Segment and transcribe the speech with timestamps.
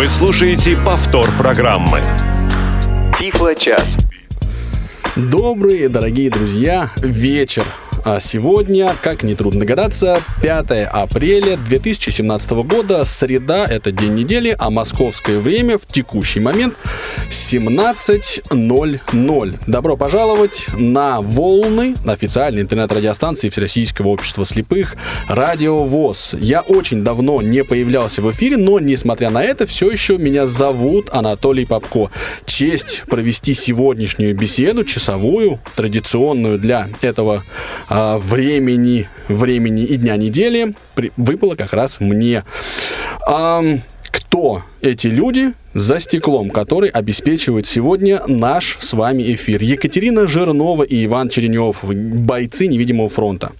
[0.00, 2.00] Вы слушаете повтор программы.
[3.18, 3.98] Тифло-час.
[5.14, 7.66] Добрый, дорогие друзья, вечер.
[8.02, 15.38] А сегодня, как нетрудно догадаться, 5 апреля 2017 года, среда, это день недели, а московское
[15.38, 16.76] время в текущий момент
[17.28, 19.58] 17.00.
[19.66, 24.96] Добро пожаловать на волны официальной интернет-радиостанции Всероссийского общества слепых
[25.28, 26.36] «Радио ВОЗ».
[26.40, 31.10] Я очень давно не появлялся в эфире, но, несмотря на это, все еще меня зовут
[31.12, 32.10] Анатолий Попко.
[32.46, 37.44] Честь провести сегодняшнюю беседу, часовую, традиционную для этого
[37.90, 42.44] а, времени, времени и дня недели при, выпало как раз мне.
[43.26, 43.62] А,
[44.02, 49.60] кто эти люди за стеклом, которые обеспечивают сегодня наш с вами эфир?
[49.60, 53.52] Екатерина Жирнова и Иван Черенев, бойцы невидимого фронта.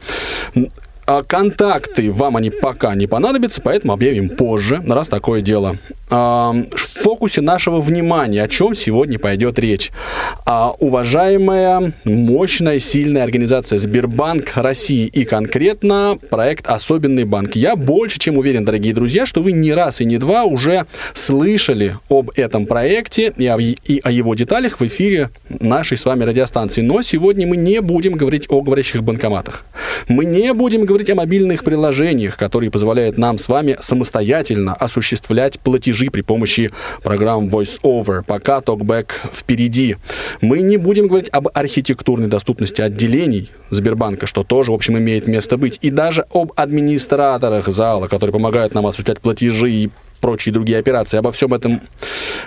[1.12, 5.77] А контакты вам они пока не понадобятся, поэтому объявим позже, раз такое дело.
[6.09, 9.91] А, в фокусе нашего внимания, о чем сегодня пойдет речь.
[10.47, 17.56] А, уважаемая, мощная, сильная организация Сбербанк России и конкретно проект «Особенный банк».
[17.56, 21.97] Я больше чем уверен, дорогие друзья, что вы не раз и не два уже слышали
[22.08, 26.83] об этом проекте и о, и о его деталях в эфире нашей с вами радиостанции.
[26.83, 29.64] Но сегодня мы не будем говорить о говорящих банкоматах.
[30.08, 36.11] Мы не будем говорить о мобильных приложениях, которые позволяют нам с вами самостоятельно осуществлять платежи
[36.11, 36.70] при помощи
[37.03, 38.25] программ VoiceOver.
[38.27, 39.97] Пока TalkBack впереди.
[40.41, 45.56] Мы не будем говорить об архитектурной доступности отделений Сбербанка, что тоже, в общем, имеет место
[45.56, 45.78] быть.
[45.81, 51.18] И даже об администраторах зала, которые помогают нам осуществлять платежи и прочие другие операции.
[51.18, 51.80] Обо всем этом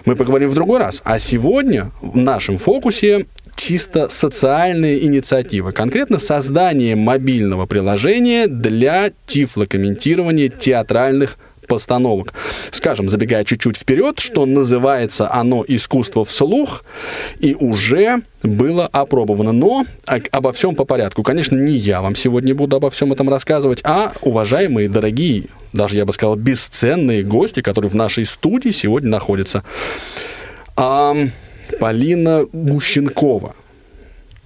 [0.05, 1.01] мы поговорим в другой раз.
[1.03, 11.37] А сегодня в нашем фокусе чисто социальные инициативы, конкретно создание мобильного приложения для тифлокомментирования театральных
[11.67, 12.33] постановок.
[12.71, 16.83] Скажем, забегая чуть-чуть вперед, что называется оно искусство вслух,
[17.39, 19.51] и уже было опробовано.
[19.53, 21.23] Но обо всем по порядку.
[21.23, 26.05] Конечно, не я вам сегодня буду обо всем этом рассказывать, а уважаемые, дорогие, даже я
[26.05, 29.63] бы сказал, бесценные гости, которые в нашей студии сегодня находятся.
[30.75, 31.15] А,
[31.79, 33.55] Полина Гущенкова.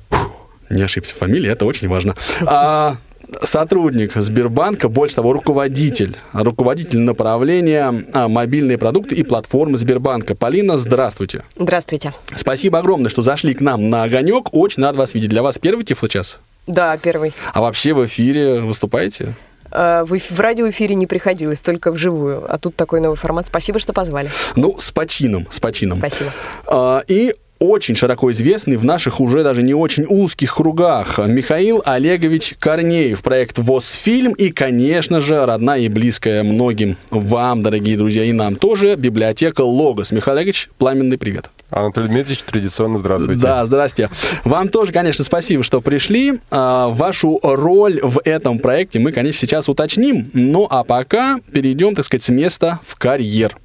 [0.10, 0.32] Фух,
[0.70, 2.16] не ошибся в фамилии, это очень важно.
[2.46, 2.98] А,
[3.44, 10.36] сотрудник Сбербанка, больше того, руководитель, руководитель направления а, мобильные продукты и платформы Сбербанка.
[10.36, 11.44] Полина, здравствуйте.
[11.58, 12.14] Здравствуйте.
[12.36, 14.54] Спасибо огромное, что зашли к нам на огонек.
[14.54, 15.30] Очень рад вас видеть.
[15.30, 16.40] Для вас первый тифлочас?
[16.68, 17.34] Да, первый.
[17.54, 19.36] А вообще в эфире выступаете?
[19.78, 22.52] Э, в, в радиоэфире не приходилось, только вживую.
[22.52, 23.46] А тут такой новый формат.
[23.46, 24.32] Спасибо, что позвали.
[24.56, 26.00] Ну, с почином, с почином.
[26.00, 26.32] Спасибо.
[26.66, 32.56] А, и очень широко известный в наших уже даже не очень узких кругах Михаил Олегович
[32.60, 38.56] Корнеев, проект ВОЗ-фильм и, конечно же, родная и близкая многим вам, дорогие друзья, и нам
[38.56, 40.12] тоже, библиотека Логос.
[40.12, 41.50] Михаил Олегович, пламенный привет.
[41.70, 43.42] Анатолий Дмитриевич, традиционно здравствуйте.
[43.42, 44.10] Да, здрасте.
[44.46, 46.40] Вам тоже, конечно, спасибо, что пришли.
[46.50, 50.30] А, вашу роль в этом проекте мы, конечно, сейчас уточним.
[50.34, 53.58] Ну, а пока перейдем, так сказать, с места в карьер.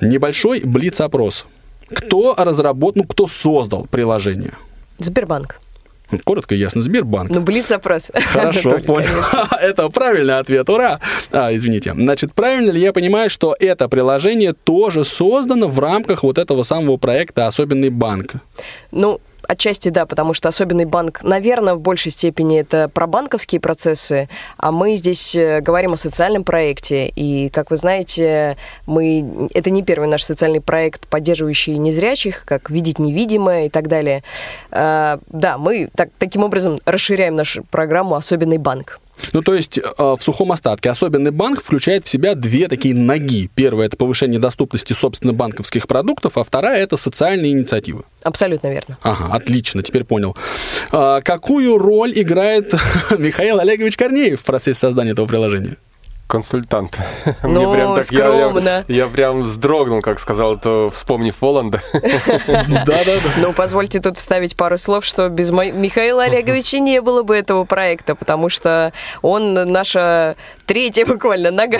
[0.00, 1.46] Небольшой блиц-опрос.
[1.88, 4.54] Кто разработал, ну, кто создал приложение?
[4.98, 5.60] Сбербанк.
[6.24, 7.30] Коротко и ясно, Сбербанк.
[7.30, 8.10] Ну, блиц-опрос.
[8.32, 9.08] Хорошо, понял.
[9.60, 11.00] Это правильный ответ, ура!
[11.32, 11.94] А, извините.
[11.94, 16.96] Значит, правильно ли я понимаю, что это приложение тоже создано в рамках вот этого самого
[16.96, 18.34] проекта «Особенный банк»?
[18.90, 24.28] Ну, Отчасти да, потому что особенный банк, наверное, в большей степени это про банковские процессы,
[24.58, 27.08] а мы здесь э, говорим о социальном проекте.
[27.08, 32.98] И, как вы знаете, мы это не первый наш социальный проект, поддерживающий незрячих, как видеть
[32.98, 34.22] невидимое и так далее.
[34.70, 39.00] А, да, мы так, таким образом расширяем нашу программу «Особенный банк».
[39.32, 43.50] Ну, то есть э, в сухом остатке особенный банк включает в себя две такие ноги.
[43.54, 48.04] Первая– это повышение доступности, собственно, банковских продуктов, а вторая– это социальные инициативы.
[48.22, 48.98] Абсолютно верно.
[49.02, 50.36] Ага, отлично, теперь понял.
[50.90, 52.74] А, какую роль играет
[53.18, 55.76] Михаил Олегович Корнеев в процессе создания этого приложения?
[56.28, 57.00] Консультант.
[57.42, 58.68] Ну, Мне прям так, скромно.
[58.68, 61.80] Я, я, я прям вздрогнул, как сказал это, вспомнив Воланда.
[61.92, 63.20] Да-да-да.
[63.38, 68.14] Ну, позвольте тут вставить пару слов, что без Михаила Олеговича не было бы этого проекта,
[68.14, 68.92] потому что
[69.22, 70.36] он наша
[70.66, 71.78] третья буквально нога.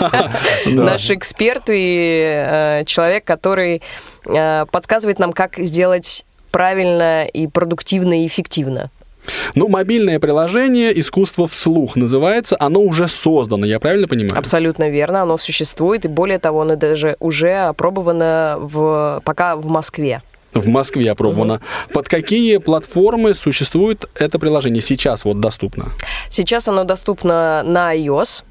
[0.66, 3.82] Наш эксперт и э, человек, который
[4.26, 8.90] э, подсказывает нам, как сделать правильно и продуктивно и эффективно.
[9.54, 14.38] Ну, мобильное приложение «Искусство вслух» называется, оно уже создано, я правильно понимаю?
[14.38, 20.22] Абсолютно верно, оно существует, и более того, оно даже уже опробовано в, пока в Москве.
[20.60, 21.60] В Москве опробовано.
[21.92, 25.86] Под какие платформы существует это приложение сейчас вот доступно?
[26.30, 28.42] Сейчас оно доступно на iOS.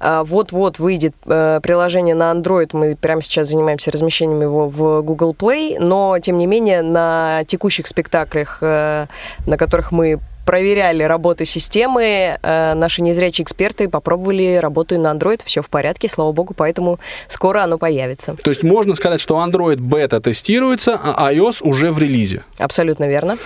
[0.00, 2.70] А, Вот-вот выйдет э, приложение на Android.
[2.72, 7.86] Мы прямо сейчас занимаемся размещением его в Google Play, но, тем не менее, на текущих
[7.86, 9.06] спектаклях, э,
[9.46, 15.62] на которых мы проверяли работу системы, э, наши незрячие эксперты попробовали работу на Android, все
[15.62, 16.98] в порядке, слава богу, поэтому
[17.28, 18.36] скоро оно появится.
[18.42, 22.44] То есть можно сказать, что Android бета тестируется, а iOS уже в релизе.
[22.58, 23.36] Абсолютно верно.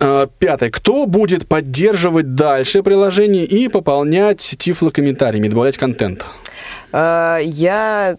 [0.00, 0.70] А, Пятое.
[0.70, 6.24] Кто будет поддерживать дальше приложение и пополнять тифлокомментариями, добавлять контент?
[6.92, 8.16] Э, Я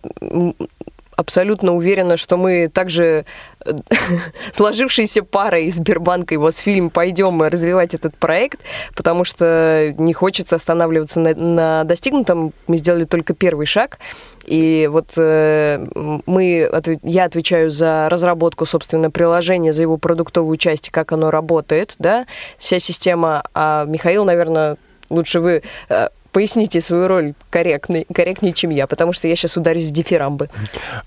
[1.15, 3.25] абсолютно уверена, что мы также
[4.51, 8.59] сложившейся парой из Сбербанка и Мосфильм пойдем развивать этот проект,
[8.95, 12.53] потому что не хочется останавливаться на, на достигнутом.
[12.67, 13.99] Мы сделали только первый шаг.
[14.45, 15.85] И вот э,
[16.25, 16.71] мы,
[17.03, 22.25] я отвечаю за разработку, собственно, приложения, за его продуктовую часть, как оно работает, да,
[22.57, 23.43] вся система.
[23.53, 24.77] А Михаил, наверное,
[25.09, 29.85] лучше вы э, поясните свою роль корректней, корректнее, чем я, потому что я сейчас ударюсь
[29.85, 30.51] в дифирамбы.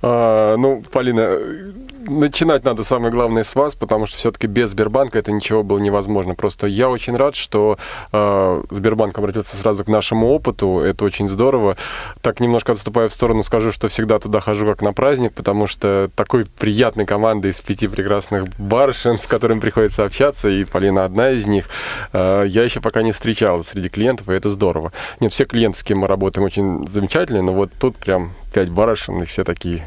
[0.02, 1.38] А, ну, Полина,
[2.08, 6.34] начинать надо самое главное с вас, потому что все-таки без Сбербанка это ничего было невозможно.
[6.34, 7.78] Просто я очень рад, что
[8.12, 10.80] э, Сбербанк обратился сразу к нашему опыту.
[10.80, 11.76] Это очень здорово.
[12.22, 16.10] Так немножко отступая в сторону, скажу, что всегда туда хожу как на праздник, потому что
[16.16, 21.46] такой приятной команды из пяти прекрасных барышен, с которыми приходится общаться, и Полина одна из
[21.46, 21.68] них,
[22.12, 24.92] э, я еще пока не встречал среди клиентов, и это здорово.
[25.20, 29.22] Нет, все клиенты, с кем мы работаем, очень замечательные, но вот тут прям пять барышен,
[29.22, 29.84] и все такие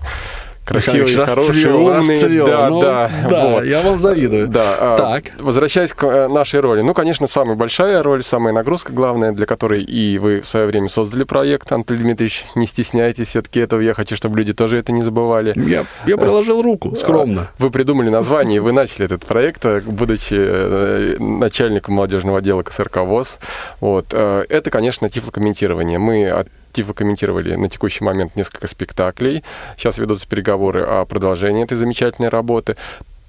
[0.66, 1.98] красивые, Михаил хорошие, расцвел, умные.
[1.98, 2.46] расцвел.
[2.46, 3.66] Да, Ну, да, да, вот.
[3.66, 4.48] я вам завидую.
[4.48, 4.76] Да.
[4.80, 5.32] а, Так.
[5.40, 6.82] Возвращаясь к э, нашей роли.
[6.82, 10.90] Ну, конечно, самая большая роль, самая нагрузка главная, для которой и вы в свое время
[10.90, 13.82] создали проект, Антон Дмитриевич, не стесняйтесь все-таки этого.
[13.82, 15.54] Я хочу, чтобы люди тоже это не забывали.
[15.56, 17.50] Я, я приложил руку, скромно.
[17.60, 23.40] Вы придумали название, вы начали этот проект, э, будучи э, начальником молодежного отдела КСРК ВОЗ.
[23.80, 24.08] Вот.
[24.12, 26.00] э, Это, конечно, тифлокомментирование.
[26.00, 29.44] Мы от тифлокомментировали на текущий момент несколько спектаклей.
[29.78, 32.76] Сейчас ведутся переговоры о продолжении этой замечательной работы.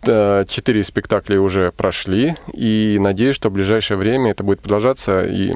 [0.06, 5.55] Э, Четыре спектакля уже прошли, и надеюсь, что в ближайшее время это будет продолжаться, и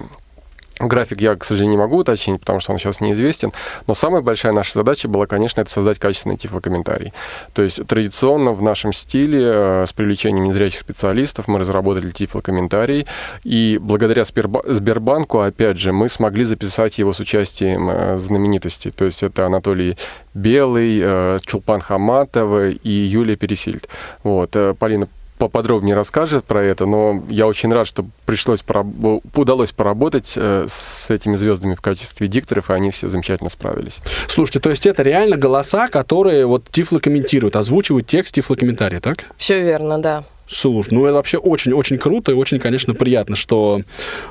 [0.81, 3.53] График я, к сожалению, не могу уточнить, потому что он сейчас неизвестен.
[3.87, 7.13] Но самая большая наша задача была, конечно, это создать качественный тифлокомментарий.
[7.53, 13.07] То есть традиционно в нашем стиле э, с привлечением незрячих специалистов мы разработали тифлокомментарий.
[13.43, 18.91] И благодаря Сберба- Сбербанку, опять же, мы смогли записать его с участием э, знаменитостей.
[18.91, 19.97] То есть это Анатолий
[20.35, 23.89] Белый, э, Чулпан Хаматова и Юлия Пересильд.
[24.23, 24.57] Вот.
[24.79, 30.67] Полина поподробнее расскажет про это, но я очень рад, что пришлось пораб- удалось поработать э,
[30.69, 34.01] с этими звездами в качестве дикторов, и они все замечательно справились.
[34.27, 39.25] Слушайте, то есть это реально голоса, которые вот тифлокомментируют, озвучивают текст тифлокомментария, так?
[39.37, 40.25] Все верно, да.
[40.49, 43.83] Слушай, ну это вообще очень-очень круто и очень, конечно, приятно, что,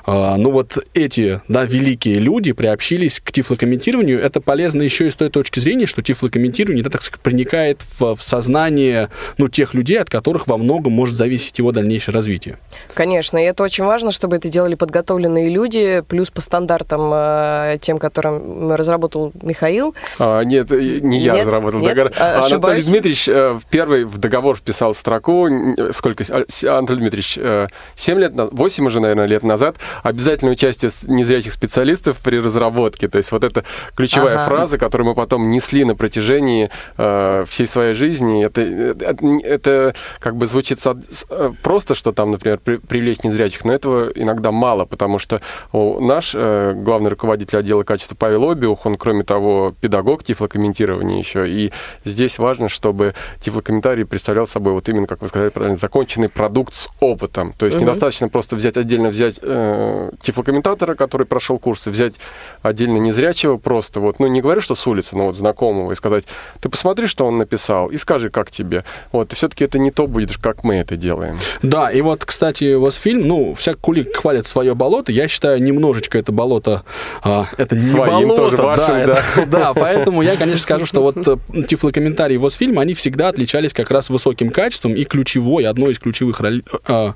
[0.06, 4.20] э, ну вот эти, да, великие люди приобщились к тифлокомментированию.
[4.20, 8.16] Это полезно еще и с той точки зрения, что тифлокомментирование, да, так сказать, проникает в,
[8.16, 12.58] в сознание, ну, тех людей, от которых во многом может зависеть его дальнейшее развитие.
[12.96, 18.00] Конечно, и это очень важно, чтобы это делали подготовленные люди, плюс по стандартам э, тем,
[18.00, 19.94] которым разработал Михаил.
[20.18, 21.46] А, нет, э, не я Нет?
[21.46, 21.90] разработал Нет?
[21.92, 22.12] договор.
[22.18, 22.86] А, А Анатолий ошибаюсь?
[22.88, 28.20] Дмитриевич э, в первый в договор вписал строку, н- сколько, а, Анатолий Дмитриевич, э, 7
[28.20, 33.08] лет, 8 уже, наверное, лет назад, обязательное участие незрячих специалистов при разработке.
[33.08, 33.64] То есть вот это
[33.96, 34.50] ключевая Ага.
[34.50, 38.44] фраза, которую мы потом несли на протяжении э, всей своей жизни.
[38.46, 43.74] Это, это, это как бы звучит э, просто, что там, например, при- привлечь незрячих, но
[43.74, 45.42] этого иногда мало, потому что
[45.74, 51.72] наш э, главный руководитель отдела качества Павел Обиух, он, кроме того, педагог тифлокомментирования еще, и
[52.06, 56.90] здесь важно, чтобы тифлокомментарий представлял собой вот именно, как вы сказали правильно, законченный продукт с
[57.00, 57.54] опытом.
[57.58, 57.86] То есть Мгм.
[57.88, 62.16] недостаточно просто взять отдельно взять э, тифлокомментатора, который прошел курсы, взять
[62.62, 66.26] отдельно незрячего просто, вот, ну не говорю, что с улицы, но вот знакомого, и сказать,
[66.62, 68.84] ты посмотри, что он написал, и скажи, как тебе.
[69.12, 71.40] Вот, и все-таки это не то будет, как мы это делаем.
[71.64, 75.12] Да, и вот, кстати, Восфильм, ну, всяк кулик хвалит свое болото.
[75.12, 76.84] Я считаю, немножечко это болото,
[77.24, 78.36] а, это не Своим болото.
[78.36, 82.94] тоже, вашим, да, это- да, поэтому я, конечно, скажу, что вот э, тифлокомментарии Восфильма, они
[82.94, 87.14] всегда отличались как раз высоким качеством и ключевой, одной из ключевых роль- а,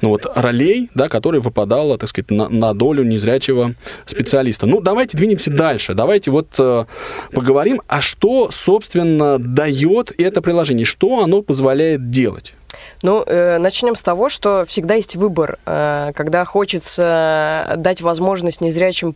[0.00, 3.74] ну, вот, ролей, да, которая выпадала, так сказать, на, на долю незрячего
[4.06, 4.66] специалиста.
[4.66, 5.94] Ну, давайте двинемся дальше.
[5.94, 6.84] Давайте вот э,
[7.32, 12.54] поговорим, а что, собственно, дает это приложение, что оно позволяет делать?
[13.02, 19.14] Ну, э, начнем с того, что всегда есть выбор, э, когда хочется дать возможность незрячим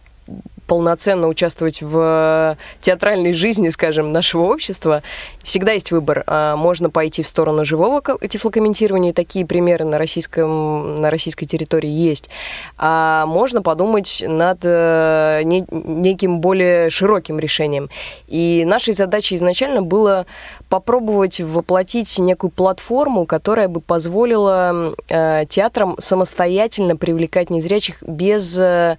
[0.67, 5.03] полноценно участвовать в театральной жизни, скажем, нашего общества,
[5.43, 6.25] всегда есть выбор.
[6.27, 12.31] А, можно пойти в сторону живого тифлокомментирования, такие примеры на, российском, на российской территории есть.
[12.79, 17.91] А можно подумать над э, неким более широким решением.
[18.29, 20.27] И нашей задачей изначально было
[20.71, 28.97] попробовать воплотить некую платформу, которая бы позволила э, театрам самостоятельно привлекать незрячих без э,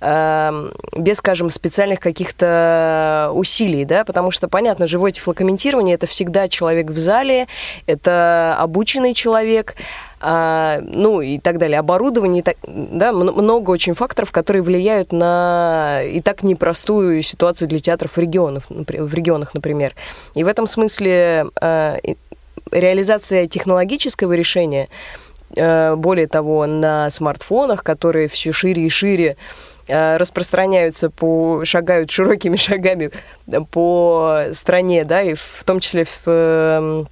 [0.00, 6.98] без, скажем, специальных каких-то усилий, да, потому что, понятно, живое тифлокомментирование– это всегда человек в
[6.98, 7.48] зале,
[7.86, 9.74] это обученный человек,
[10.20, 16.20] а, ну и так далее, оборудование, так, да, много очень факторов, которые влияют на и
[16.20, 19.94] так непростую ситуацию для театров в, регионах, в регионах, например.
[20.34, 21.96] И в этом смысле а,
[22.70, 24.88] реализация технологического решения,
[25.56, 32.56] а, более того, на смартфонах, которые все шире и шире Э, распространяются по, шагают широкими
[32.56, 33.10] шагами
[33.70, 37.08] по стране, да, и в том числе в эм,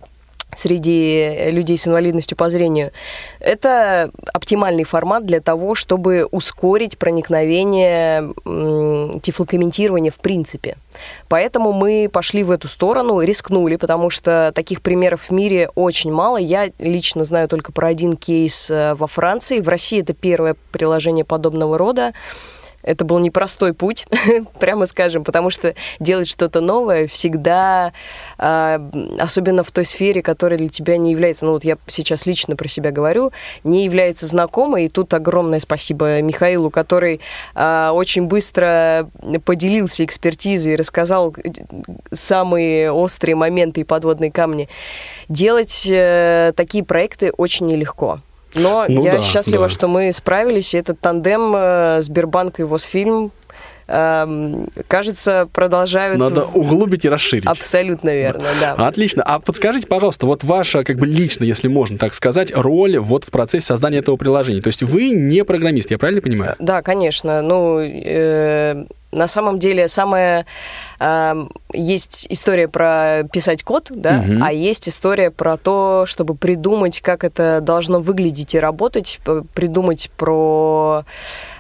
[0.57, 2.93] среди людей с инвалидностью по зрению.
[3.41, 8.33] Это оптимальный формат для того, чтобы ускорить проникновение
[9.21, 10.77] тифлокомментирования в принципе.
[11.29, 16.39] Поэтому мы пошли в эту сторону, рискнули, потому что таких примеров в мире очень мало.
[16.39, 19.61] Я лично знаю только про один кейс э, во Франции.
[19.61, 22.13] В России это первое приложение подобного рода.
[22.87, 24.07] Это был непростой путь,
[24.61, 27.93] прямо скажем, потому что делать что-то новое всегда,
[28.39, 28.81] а,
[29.19, 32.69] особенно в той сфере, которая для тебя не является, ну вот я сейчас лично про
[32.69, 33.33] себя говорю,
[33.65, 34.87] не является знакомой.
[34.87, 37.21] И тут огромное спасибо Михаилу, который
[37.55, 39.11] а, очень быстро
[39.45, 41.51] поделился экспертизой и рассказал э,
[42.13, 44.69] самые острые моменты и подводные камни.
[45.29, 48.21] Делать э, такие проекты очень нелегко.
[48.57, 49.69] Но ну, я да, счастлива, да.
[49.69, 50.75] что мы справились.
[50.75, 53.33] И этот тандем э, Сбербанк и Восфильм
[53.89, 56.19] эм, кажется, продолжают...
[56.19, 57.47] Надо углубить и расширить.
[57.47, 58.73] Абсолютно верно, да.
[58.73, 59.23] Отлично.
[59.23, 63.31] А подскажите, пожалуйста, вот ваша, как бы лично, если можно так сказать, роль вот в
[63.31, 64.61] процессе создания этого приложения.
[64.61, 66.57] То есть вы не программист, я правильно понимаю?
[66.59, 67.43] Да, конечно.
[67.43, 70.47] Ну, э, на самом деле, самое
[71.01, 74.43] э, есть история про писать код, да, угу.
[74.43, 79.21] а есть история про то, чтобы придумать, как это должно выглядеть и работать,
[79.55, 81.05] придумать про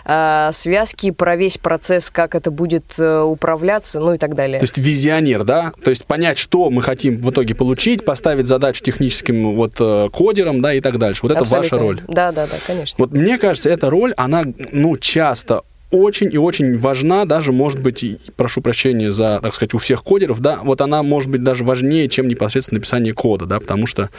[0.04, 4.58] э, связки, про весь процесс, как это будет э, управляться, ну и так далее.
[4.58, 5.72] То есть визионер, да?
[5.82, 10.60] То есть понять, что мы хотим в итоге получить, поставить задачу техническим вот э, кодерам,
[10.60, 11.20] да, и так дальше.
[11.22, 11.76] Вот это Абсолютно.
[11.76, 12.02] ваша роль.
[12.08, 12.96] Да, да, да, конечно.
[12.98, 15.62] Вот мне кажется, эта роль, она, ну, часто
[15.96, 18.04] очень и очень важна, даже, может быть,
[18.36, 22.08] прошу прощения за, так сказать, у всех кодеров, да, вот она может быть даже важнее,
[22.08, 24.10] чем непосредственно написание кода, да, потому что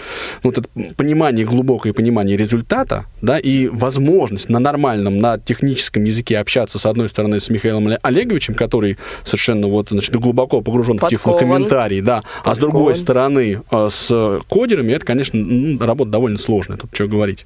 [0.44, 6.38] ну, вот это понимание, глубокое понимание результата, да, и возможность на нормальном, на техническом языке
[6.38, 11.10] общаться, с одной стороны, с Михаилом Олеговичем, который совершенно вот, значит, глубоко погружен Подкован.
[11.10, 12.52] в тифлокомментарий, да, Подкован.
[12.52, 17.46] а с другой стороны, э, с кодерами, это, конечно, работа довольно сложная, тут что говорить.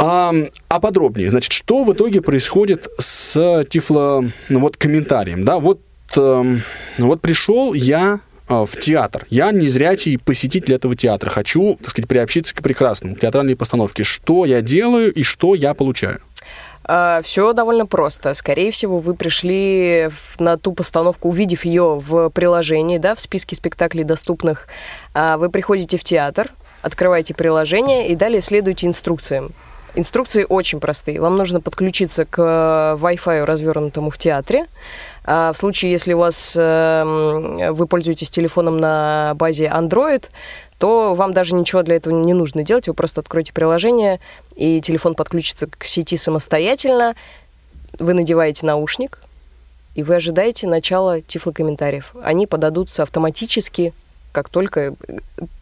[0.00, 0.32] А,
[0.68, 5.80] а подробнее, значит, что в итоге происходит с тифло, ну, вот комментарием, да, вот,
[6.16, 6.56] э,
[6.98, 9.26] вот пришел я э, в театр.
[9.28, 11.30] Я незрячий посетитель этого театра.
[11.30, 14.04] Хочу, так сказать, приобщиться к прекрасному, к театральной постановке.
[14.04, 16.20] Что я делаю и что я получаю?
[16.84, 18.34] А, Все довольно просто.
[18.34, 24.04] Скорее всего, вы пришли на ту постановку, увидев ее в приложении, да, в списке спектаклей
[24.04, 24.68] доступных.
[25.12, 26.52] А, вы приходите в театр,
[26.82, 29.52] открываете приложение и далее следуете инструкциям.
[29.94, 31.20] Инструкции очень простые.
[31.20, 34.66] Вам нужно подключиться к э, Wi-Fi, развернутому в театре.
[35.24, 40.24] А в случае, если у вас эм, вы пользуетесь телефоном на базе Android,
[40.78, 42.88] то вам даже ничего для этого не нужно делать.
[42.88, 44.20] Вы просто откроете приложение,
[44.56, 47.14] и телефон подключится к сети самостоятельно.
[47.98, 49.20] Вы надеваете наушник,
[49.94, 52.14] и вы ожидаете начала тифлокомментариев.
[52.22, 53.92] Они подадутся автоматически,
[54.32, 54.94] как только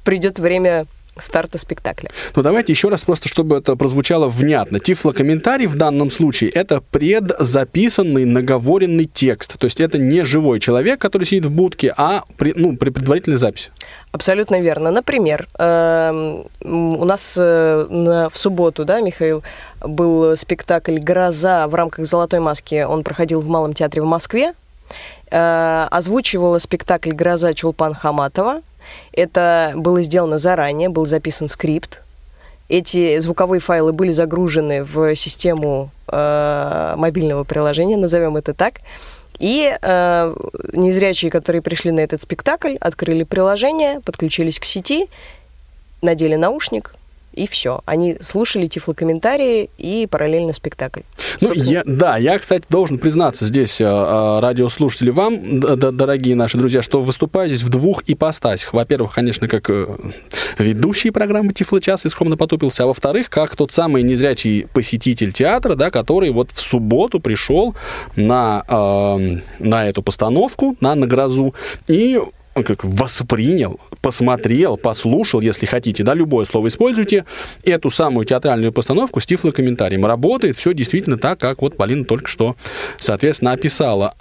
[0.05, 0.87] придет время
[1.19, 2.11] старта спектакля.
[2.35, 4.81] Ну, давайте еще раз, просто чтобы это прозвучало внятно.
[4.81, 9.59] Тифлокомментарий в данном случае— это предзаписанный, наговоренный текст.
[9.59, 13.39] То есть это не живой человек, который сидит в будке, а при, ну, при предварительной
[13.39, 13.71] записи.
[14.13, 14.91] Абсолютно верно.
[14.91, 19.43] Например, эм, у нас э, в субботу, да, Михаил,
[19.81, 22.83] был спектакль «Гроза» в рамках «Золотой маски».
[22.83, 24.55] Он проходил в Малом театре в Москве.
[25.31, 28.63] Э, озвучивала спектакль «Гроза» Чулпан Хаматова.
[29.13, 32.03] Это было сделано заранее, был записан скрипт.
[32.69, 38.81] Эти звуковые файлы были загружены в систему э, мобильного приложения, назовем это так.
[39.39, 40.35] И э,
[40.73, 45.09] незрячие, которые пришли на этот спектакль, открыли приложение, подключились к сети,
[46.03, 46.95] надели наушник
[47.37, 47.83] и все.
[47.85, 51.01] Они слушали тифлокомментарии и параллельно спектакль.
[51.41, 56.83] Ну, я, да, я, кстати, должен признаться здесь, э, э, радиослушатели, вам, дорогие наши друзья,
[56.83, 58.73] что выступаю здесь в двух ипостасях.
[58.73, 59.87] Во-первых, конечно, как э,
[60.59, 65.91] ведущий программы «Тифлочас» и скромно потупился, а во-вторых, как тот самый незрячий посетитель театра, да,
[65.91, 67.75] который вот в субботу пришел
[68.17, 71.55] на, э, на эту постановку, на «На грозу»,
[71.87, 72.19] и
[72.65, 77.25] как воспринял, посмотрел, послушал, если хотите, да, любое слово используйте,
[77.65, 80.07] эту самую театральную постановку с тифлокомментарием.
[80.07, 82.57] Работает все действительно так, как вот Полина только что,
[82.99, 84.15] соответственно, описала.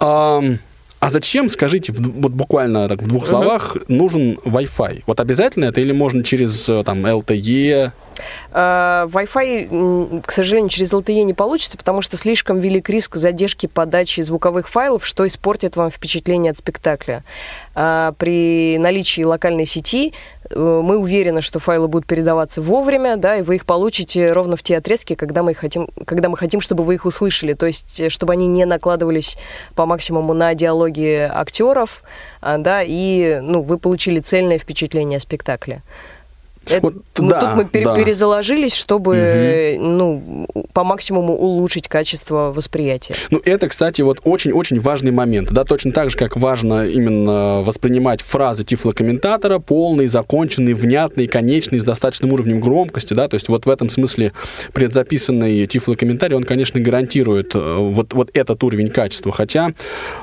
[1.06, 3.84] А, зачем, скажите, вот буквально так в двух словах, uh-huh.
[3.86, 5.04] нужен Wi-Fi?
[5.06, 7.92] Вот обязательно это или можно через там LTE,
[8.52, 14.20] а, Wi-Fi, к сожалению, через LTE не получится, потому что слишком велик риск задержки подачи
[14.20, 17.24] звуковых файлов, что испортит вам впечатление от спектакля.
[17.74, 20.12] А, при наличии локальной сети э,
[20.54, 24.76] мы уверены, что файлы будут передаваться вовремя, да, и вы их получите ровно в те
[24.76, 28.32] отрезки, когда мы хотим, когда мы хотим, чтобы вы их услышали, то есть э, чтобы
[28.32, 29.36] они не накладывались
[29.74, 32.02] по максимуму на диалоги актеров,
[32.40, 35.82] а, да, и ну, вы получили цельное впечатление о спектакле.
[36.68, 37.94] Это, вот, ну, да, тут мы пере- да.
[37.94, 39.84] перезаложились, чтобы угу.
[39.84, 43.14] ну, по максимуму улучшить качество восприятия.
[43.30, 45.52] Ну, это, кстати, вот очень-очень важный момент.
[45.52, 51.84] Да, точно так же, как важно именно воспринимать фразы тифлокомментатора, полный, законченный, внятный, конечный, с
[51.84, 53.14] достаточным уровнем громкости.
[53.14, 54.32] Да, то есть вот в этом смысле
[54.72, 59.32] предзаписанный тифлокомментарий, он, конечно, гарантирует э, вот, вот этот уровень качества.
[59.32, 59.72] Хотя,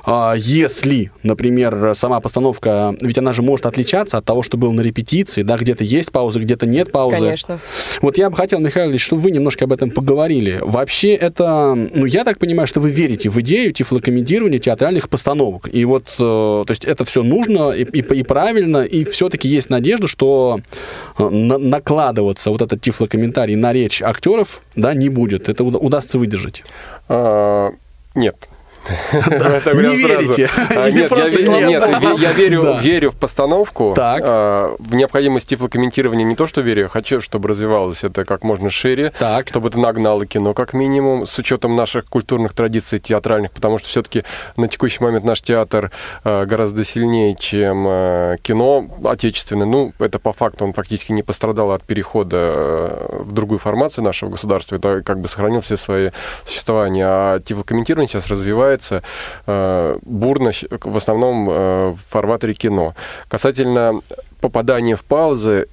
[0.06, 4.82] а, если, например, сама постановка, ведь она же может отличаться от того, что было на
[4.82, 7.20] репетиции, да, где-то есть пауза, паузы, где-то нет паузы.
[7.20, 7.60] Конечно.
[8.02, 10.60] Вот я бы хотел, Михаил Ильич, чтобы вы немножко об этом поговорили.
[10.62, 15.70] Вообще это, ну, я так понимаю, что вы верите в идею тифлокомментирования театральных постановок.
[15.72, 19.70] И вот, э, то есть это все нужно и, и, и правильно, и все-таки есть
[19.70, 20.60] надежда, что
[21.18, 25.50] э, на, накладываться вот этот тифлокомментарий на речь актеров, да, не будет.
[25.50, 26.64] Это удастся выдержать.
[27.10, 27.72] А,
[28.16, 28.50] нет,
[28.86, 30.50] не верите?
[30.70, 31.12] А, нет,
[32.20, 32.32] я
[32.82, 38.26] верю в постановку, а, в необходимость тифлокомментирования не то, что верю, хочу, чтобы развивалось это
[38.26, 39.14] как можно шире,
[39.46, 44.24] чтобы это нагнало кино как минимум, с учетом наших культурных традиций театральных, потому что все-таки
[44.58, 45.92] на текущий момент наш театр
[46.24, 47.84] а, гораздо сильнее, чем
[48.42, 49.66] кино отечественное.
[49.66, 54.76] Ну, это по факту, он фактически не пострадал от перехода в другую формацию нашего государства,
[54.76, 56.10] это как бы сохранил все свои
[56.44, 59.04] существования, а тифлокомментирование сейчас развивается развивается
[59.48, 62.94] э, бурно, в основном э, в фарватере кино.
[63.28, 64.02] Касательно
[64.42, 65.68] попадания в паузы,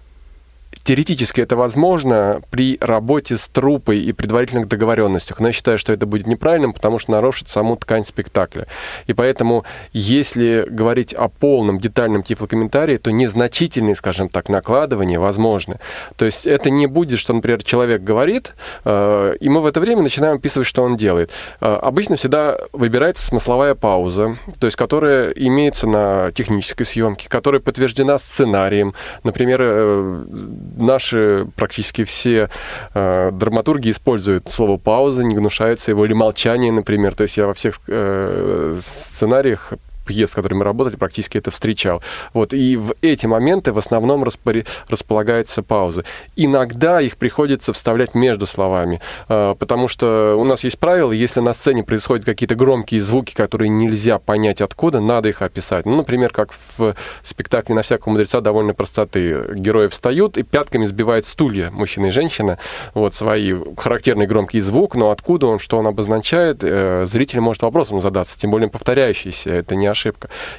[0.82, 6.06] Теоретически это возможно при работе с трупой и предварительных договоренностях, но я считаю, что это
[6.06, 8.66] будет неправильным, потому что нарушит саму ткань спектакля.
[9.06, 15.78] И поэтому, если говорить о полном детальном тифлокомментарии, то незначительные, скажем так, накладывания возможны.
[16.16, 18.54] То есть это не будет, что, например, человек говорит,
[18.84, 21.30] э, и мы в это время начинаем описывать, что он делает.
[21.60, 28.18] Э, обычно всегда выбирается смысловая пауза, то есть которая имеется на технической съемке, которая подтверждена
[28.18, 28.94] сценарием.
[29.24, 30.24] Например, э,
[30.60, 32.48] наши практически все
[32.94, 37.14] э, драматурги используют слово пауза, не гнушаются его, или молчание, например.
[37.14, 39.72] То есть я во всех э, сценариях
[40.10, 42.02] пьес, с которыми мы работали, практически это встречал.
[42.34, 44.64] Вот, и в эти моменты в основном распори...
[44.88, 46.04] располагаются паузы.
[46.36, 51.52] Иногда их приходится вставлять между словами, э, потому что у нас есть правило, если на
[51.52, 55.86] сцене происходят какие-то громкие звуки, которые нельзя понять откуда, надо их описать.
[55.86, 59.54] Ну, например, как в спектакле «На всякого мудреца» довольно простоты.
[59.54, 62.58] Герои встают и пятками сбивают стулья, мужчина и женщина,
[62.94, 68.00] вот свои характерный громкий звук, но откуда он, что он обозначает, э, зритель может вопросом
[68.00, 69.99] задаться, тем более повторяющийся, это не ошибка.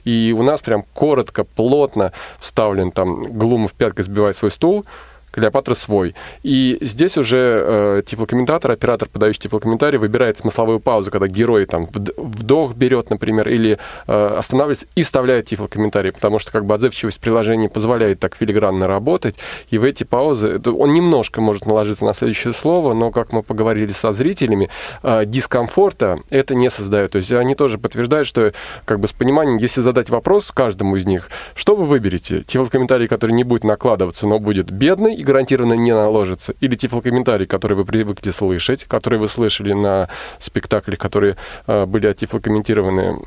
[0.03, 4.85] И у нас прям коротко, плотно вставлен там Глумов пяткой сбивает свой стул,
[5.31, 6.15] Клеопатра свой.
[6.43, 12.75] И здесь уже э, тифлокомментатор, оператор, подающий тифлокомментарий, выбирает смысловую паузу, когда герой там вдох
[12.75, 18.19] берет, например, или э, останавливается и вставляет тифлокомментарий, потому что как бы отзывчивость приложения позволяет
[18.19, 19.35] так филигранно работать,
[19.69, 23.91] и в эти паузы он немножко может наложиться на следующее слово, но, как мы поговорили
[23.91, 24.69] со зрителями,
[25.03, 27.11] э, дискомфорта это не создает.
[27.11, 28.51] То есть они тоже подтверждают, что
[28.85, 32.43] как бы с пониманием, если задать вопрос каждому из них, что вы выберете?
[32.43, 36.55] Тифлокомментарий, который не будет накладываться, но будет бедный, и гарантированно не наложится.
[36.61, 43.19] Или тифлокомментарий, который вы привыкли слышать, который вы слышали на спектаклях, которые э, были отифлокомментированы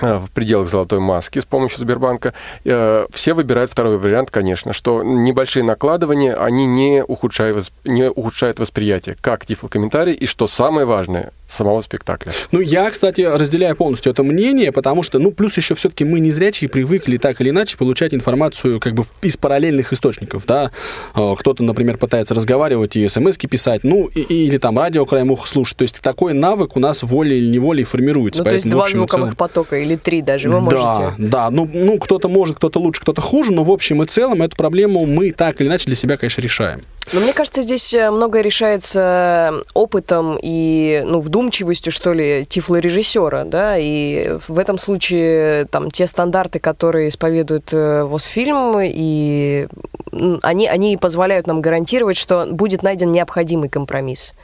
[0.00, 2.34] э, в пределах золотой маски с помощью Сбербанка.
[2.64, 9.16] Э, все выбирают второй вариант, конечно, что небольшие накладывания, они не ухудшают, не ухудшают восприятие,
[9.20, 12.32] как тифлокомментарий, и что самое важное, самого спектакля.
[12.50, 16.68] Ну, я, кстати, разделяю полностью это мнение, потому что, ну, плюс еще все-таки мы незрячие
[16.68, 20.70] привыкли так или иначе получать информацию как бы из параллельных источников, да.
[21.14, 25.48] Э, Кто-то, например, пытается разговаривать и смс писать, ну, и- или там радио краем уха
[25.48, 25.76] слушать.
[25.78, 28.40] То есть такой навык у нас волей или неволей формируется.
[28.42, 31.14] Ну, то есть Поэтому, два звуковых целом- потока или три даже вы да, можете.
[31.18, 34.56] да, ну, ну кто-то может, кто-то лучше, кто-то хуже, но в общем и целом эту
[34.56, 36.82] проблему мы так или иначе для себя, конечно, решаем.
[37.12, 43.76] Но мне кажется, здесь э, многое решается опытом и ну, вдумчивостью, что ли, тифлорежиссера, да,
[43.76, 49.66] и в этом случае там те стандарты, которые исповедует э, ВОСФильм, и
[50.42, 54.34] они, они позволяют нам гарантировать, что будет найден необходимый компромисс.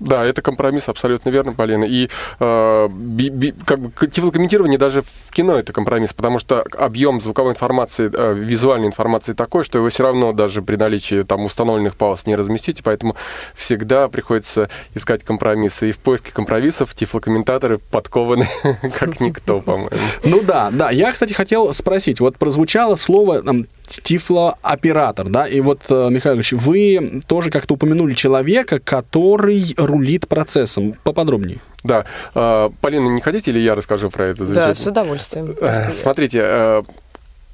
[0.00, 1.84] Да, это компромисс, абсолютно верно, Полина.
[1.84, 2.08] И
[2.38, 7.52] э, би- би- как бы тифлокомментирование даже в кино это компромисс, потому что объем звуковой
[7.52, 12.26] информации, э, визуальной информации такой, что его все равно даже при наличии там установленных пауз
[12.26, 13.16] не разместите, поэтому
[13.54, 15.88] всегда приходится искать компромиссы.
[15.88, 18.48] И в поиске компромиссов тифлокомментаторы подкованы
[18.98, 19.90] как никто, по-моему.
[20.22, 20.90] Ну да, да.
[20.90, 22.20] Я, кстати, хотел спросить.
[22.20, 23.42] Вот прозвучало слово
[23.88, 30.94] тифлооператор, да, и вот, э, Михаил Ильич, вы тоже как-то упомянули человека, который рулит процессом.
[31.02, 31.58] Поподробнее.
[31.84, 32.04] Да.
[32.34, 35.54] Э, Полина, не хотите или я расскажу про это Да, с удовольствием.
[35.60, 36.82] Э, Смотрите, э,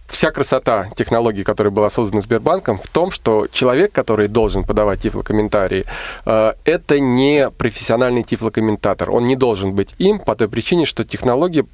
[0.09, 5.87] вся красота технологии, которая была создана Сбербанком, в том, что человек, который должен подавать тифлокомментарии,
[6.25, 9.11] это не профессиональный тифлокомментатор.
[9.11, 11.67] Он не должен быть им по той причине, что технология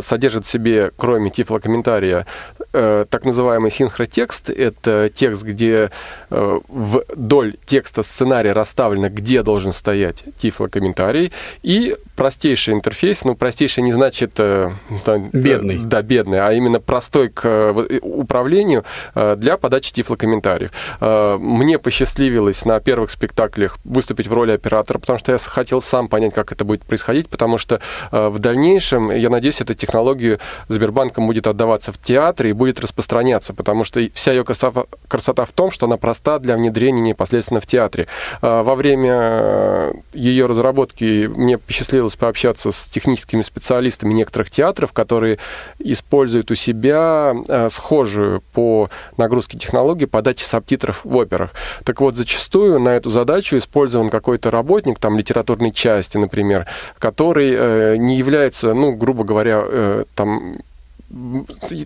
[0.00, 2.26] содержит в себе, кроме тифлокомментария,
[2.72, 4.50] э, так называемый синхротекст.
[4.50, 5.90] Это текст, где
[6.30, 11.32] э, вдоль текста сценария расставлено, где должен стоять тифлокомментарий.
[11.62, 14.32] И простейший интерфейс, ну, простейший не значит...
[14.38, 14.70] э,
[15.04, 15.78] там, э, Бедный.
[15.78, 18.84] да, бедный, а именно простой к э, э, управлению
[19.14, 20.70] э, для подачи тифлокомментариев.
[21.00, 26.08] Э, Мне посчастливилось на первых спектаклях выступить в роли оператора, потому что я хотел сам
[26.08, 27.80] понять, как это будет происходить, потому что
[28.12, 33.54] э, в дальнейшем, я надеюсь, эта технология Сбербанком будет отдаваться в театре и будет распространяться,
[33.54, 37.66] потому что вся ее красота, красота в том, что она проста для внедрения непосредственно в
[37.66, 38.06] театре.
[38.42, 45.38] Э, Во время ее разработки мне посчастливилось пообщаться с техническими специалистами некоторых театров, которые
[45.78, 51.50] используют у себя э, схожую по нагрузке технологию подачи субтитров в операх.
[51.84, 56.66] Так вот, зачастую на эту задачу использован какой-то работник, там, литературной части, например,
[56.98, 60.58] который э, не является, ну, грубо говоря, э, там,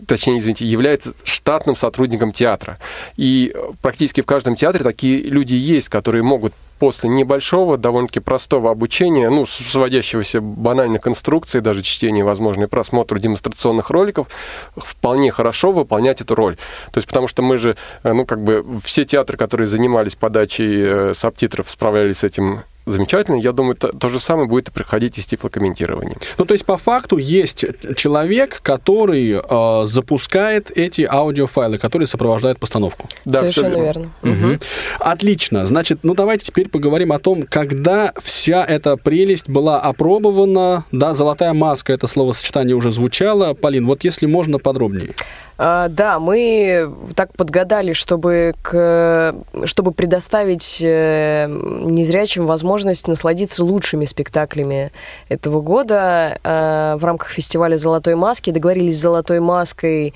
[0.07, 2.79] точнее, извините, является штатным сотрудником театра.
[3.17, 9.29] И практически в каждом театре такие люди есть, которые могут после небольшого, довольно-таки простого обучения,
[9.29, 14.29] ну, сводящегося банально к инструкции, даже чтения, возможно, и просмотру демонстрационных роликов,
[14.75, 16.57] вполне хорошо выполнять эту роль.
[16.91, 21.11] То есть, потому что мы же, э, ну, как бы, все театры, которые занимались подачей
[21.11, 23.37] э, субтитров, справлялись с этим замечательно.
[23.37, 26.19] Я думаю, то, то же самое будет и проходить и с тифлокомментированием.
[26.39, 27.65] Ну, то есть, по факту, есть
[27.97, 33.09] человек, который э, запускает эти аудиофайлы, которые сопровождают постановку.
[33.25, 34.13] Да, Совершенно верно.
[34.23, 34.59] Мгм.
[34.99, 35.67] Отлично.
[35.67, 40.85] Значит, ну давайте теперь поговорим о том, когда вся эта прелесть была опробована.
[40.93, 43.55] Да, золотая маска, это словосочетание уже звучало.
[43.55, 45.15] Полин, вот если можно подробнее.
[45.63, 49.35] А, да, мы так подгадали, чтобы, к,
[49.67, 54.91] чтобы предоставить э, незрячим возможность насладиться лучшими спектаклями
[55.29, 58.53] этого года э, в рамках фестиваля «Золотой маски».
[58.53, 60.15] Договорились с «Золотой маской»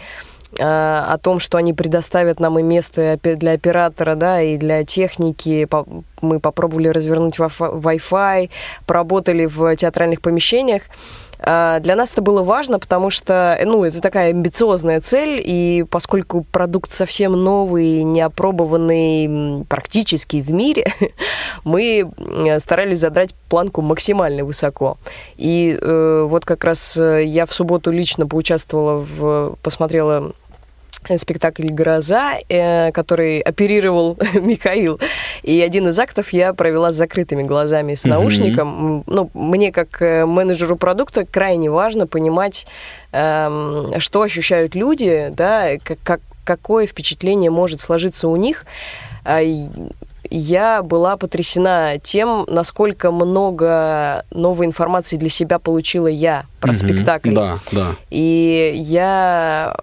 [0.58, 5.68] э, о том, что они предоставят нам и место для оператора, да, и для техники.
[6.22, 8.48] Мы попробовали развернуть Wi-Fi,
[8.86, 10.84] поработали в театральных помещениях.
[11.46, 16.46] А, Для нас это было важно, потому что, ну, это такая амбициозная цель, и поскольку
[16.50, 20.86] продукт совсем новый, не опробованный м, практически в мире,
[21.64, 24.96] мы м, старались задрать планку максимально высоко.
[25.36, 30.32] И э, вот как раз э, я в субботу лично поучаствовала в, посмотрела э,
[31.16, 34.98] спектакль «Гроза», э, который оперировал Михаил.
[35.42, 38.68] И один из актов я провела с закрытыми глазами, с наушником.
[38.98, 42.66] М, Ну, мне, как э, менеджеру продукта, крайне важно понимать,
[43.12, 48.66] эм, что ощущают люди, да, как, как- какое впечатление может сложиться у них.
[50.30, 56.76] Я была потрясена тем, насколько много новой информации для себя получила я про Мгм.
[56.78, 57.34] спектакль.
[57.34, 57.96] Да, да.
[58.10, 59.76] И я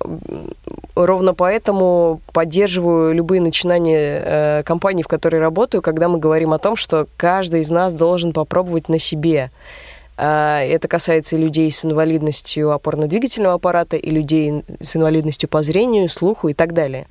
[0.95, 6.75] ровно поэтому поддерживаю любые начинания э, компаний, в которой работаю, когда мы говорим о том,
[6.75, 9.51] что каждый из нас должен попробовать на себе.
[10.17, 16.09] А, Это касается и людей с инвалидностью опорно-двигательного аппарата, и людей с инвалидностью по зрению,
[16.09, 17.07] слуху и так далее.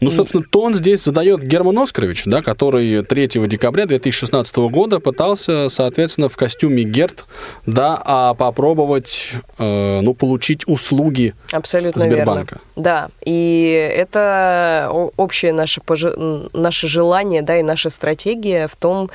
[0.00, 6.28] Ну, собственно, тон здесь задает Герман Оскарович, да, который 3 декабря 2016 года пытался, соответственно,
[6.28, 7.26] в костюме Герт,
[7.66, 12.60] да, а попробовать, э, ну, получить услуги Абсолютно Сбербанка.
[12.60, 12.60] верно.
[12.76, 19.10] Да, и это общее наше, пожи- наше желание, да, и наша стратегия в том,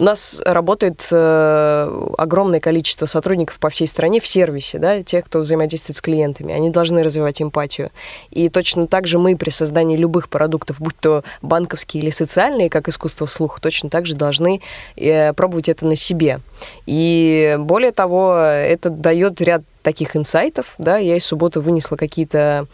[0.00, 5.40] у нас работает э, огромное количество сотрудников по всей стране в сервисе, да, тех, кто
[5.40, 6.54] взаимодействует с клиентами.
[6.54, 7.90] Они должны развивать эмпатию.
[8.30, 12.88] И точно так же мы при создании любых продуктов, будь то банковские или социальные, как
[12.88, 14.62] искусство вслух, точно так же должны
[14.96, 16.40] э, пробовать это на себе.
[16.86, 22.66] И более того, это дает ряд таких инсайтов, да, я из субботы вынесла какие-то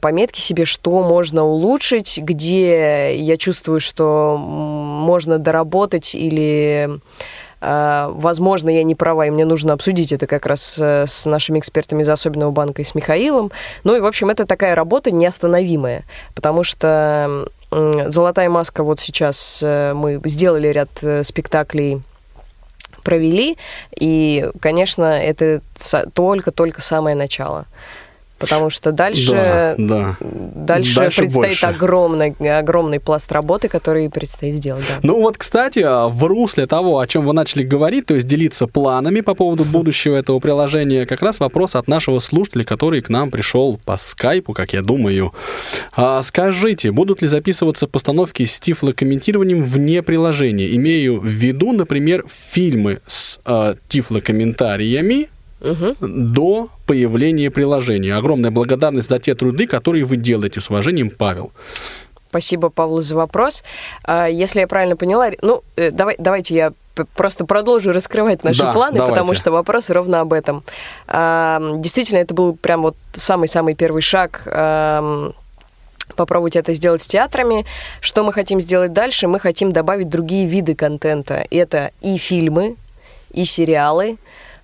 [0.00, 6.98] пометки себе, что можно улучшить, где я чувствую, что можно доработать или
[7.60, 11.58] э, Возможно, я не права, и мне нужно обсудить это как раз э, с нашими
[11.58, 13.50] экспертами из особенного банка и с Михаилом.
[13.84, 19.92] Ну и, в общем, это такая работа неостановимая, потому что «Золотая маска» вот сейчас э,
[19.94, 22.02] мы сделали ряд э, спектаклей
[23.02, 23.56] провели,
[23.98, 25.60] и, конечно, это
[26.14, 27.66] только-только самое начало.
[28.38, 30.16] Потому что дальше, Да, да.
[30.20, 31.66] дальше, Дальше предстоит больше.
[31.66, 34.84] огромный, огромный пласт работы, который предстоит сделать.
[34.88, 34.98] Да.
[35.02, 35.78] Ну вот, кстати,
[36.10, 40.16] в русле того, о чем вы начали говорить, то есть делиться планами по поводу будущего
[40.16, 44.74] этого приложения, как раз вопрос от нашего слушателя, который к нам пришел по скайпу, как
[44.74, 45.32] я думаю.
[45.94, 50.74] А, скажите, будут ли записываться постановки с тифлокомментированием вне приложения?
[50.76, 55.28] Имею в виду, например, фильмы с а, тифлокомментариями,
[55.60, 55.96] Мгм.
[56.00, 58.14] до появления приложения.
[58.14, 60.60] Огромная благодарность за те труды, которые вы делаете.
[60.60, 61.50] С уважением, Павел.
[62.28, 63.64] Спасибо, Павлу, за вопрос.
[64.04, 66.72] А, Если я правильно поняла, ну, э, давай, давайте я
[67.14, 69.14] просто продолжу раскрывать наши Да, планы, давайте.
[69.20, 70.62] потому что вопрос ровно об этом.
[71.06, 74.42] А, Действительно, это был прям вот самый-самый первый шаг
[76.14, 77.64] попробовать это сделать с театрами.
[78.00, 79.26] Что мы хотим сделать дальше?
[79.26, 81.44] Мы хотим добавить другие виды контента.
[81.50, 82.76] Это и фильмы,
[83.32, 84.16] и сериалы.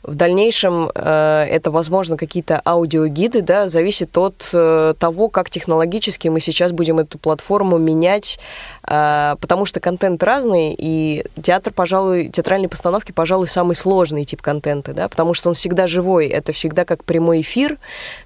[0.03, 6.41] В дальнейшем э, это, возможно, какие-то аудиогиды, да, зависит от э, того, как технологически мы
[6.41, 8.41] сейчас будем эту платформу менять,
[8.85, 14.93] э, потому что контент разный, и театр, пожалуй, театральные постановки, пожалуй, самый сложный тип контента,
[14.93, 17.79] да, потому что он всегда живой, это всегда как прямой эфир,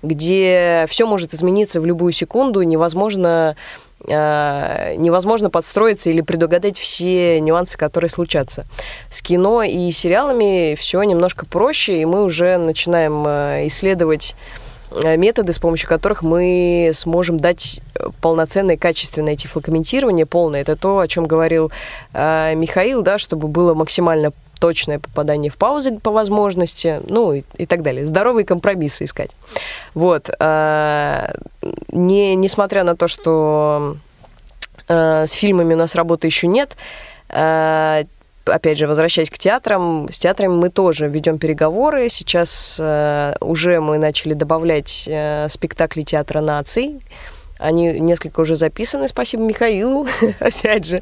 [0.03, 3.55] где все может измениться в любую секунду, невозможно
[4.05, 8.67] невозможно подстроиться или предугадать все нюансы, которые случатся.
[9.11, 14.35] С кино и сериалами все немножко проще, и мы уже начинаем э, исследовать
[14.91, 20.61] э, методы, с помощью которых мы сможем дать э, полноценное, качественное тифлокомментирование, полное.
[20.61, 21.73] Это то, о чем говорил
[22.13, 27.67] э, Михаил, да, чтобы было максимально точное попадание в паузы по возможности, ну и, и
[27.67, 28.07] так далее.
[28.07, 29.31] Здоровые компромиссы искать.
[29.95, 30.31] Вот.
[30.39, 31.35] э,
[31.91, 33.97] Не, несмотря на то, что
[34.89, 36.77] э, с фильмами у нас работы еще нет,
[37.29, 38.05] э,
[38.45, 42.09] опять же, возвращаясь к театрам, с театрами мы тоже ведем переговоры.
[42.09, 42.81] Сейчас
[43.41, 45.11] уже мы начали добавлять
[45.49, 47.01] спектакли театра наций.
[47.59, 50.07] Они несколько уже записаны, спасибо Михаилу,
[50.41, 51.01] опять же.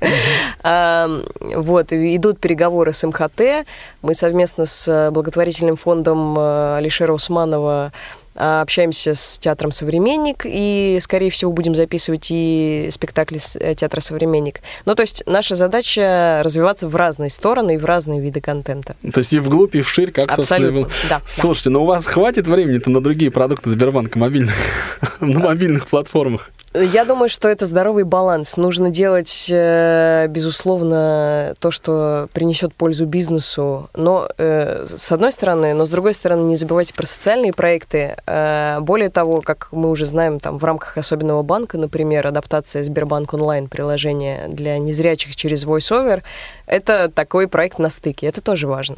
[0.63, 1.09] А,
[1.41, 3.67] вот, идут переговоры с МХТ.
[4.03, 7.93] Мы совместно с э, благотворительным фондом э, Алишера Усманова
[8.35, 14.61] общаемся с театром «Современник», и, скорее всего, будем записывать и спектакли с э, театра «Современник».
[14.85, 18.97] Ну, то есть наша задача развиваться в разные стороны и в разные виды контента.
[19.13, 20.91] То есть и вглубь, и вширь, как, собственно, Абсолютно, было.
[21.09, 21.23] да, да.
[21.27, 24.55] Слушайте, ну у вас хватит времени-то на другие продукты Сбербанка мобильных,
[25.21, 26.51] на мобильных платформах?
[26.75, 28.57] Я думаю, что это здоровый баланс.
[28.57, 33.89] Нужно делать, э, безусловно, то, что принесет пользу бизнесу.
[33.95, 38.17] Но э, с одной стороны, но с другой стороны, не забывайте про социальные проекты.
[38.27, 43.35] Э, Более того, как мы уже знаем, там в рамках особенного банка, например, адаптация Сбербанк
[43.35, 46.23] онлайн приложения для незрячих через VoiceOver,
[46.67, 48.27] это такой проект на стыке.
[48.27, 48.97] Это тоже важно.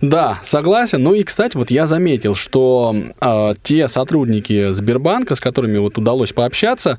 [0.00, 1.02] Да, согласен.
[1.02, 6.32] Ну и, кстати, вот я заметил, что э, те сотрудники Сбербанка, с которыми вот удалось
[6.32, 6.98] пообщаться,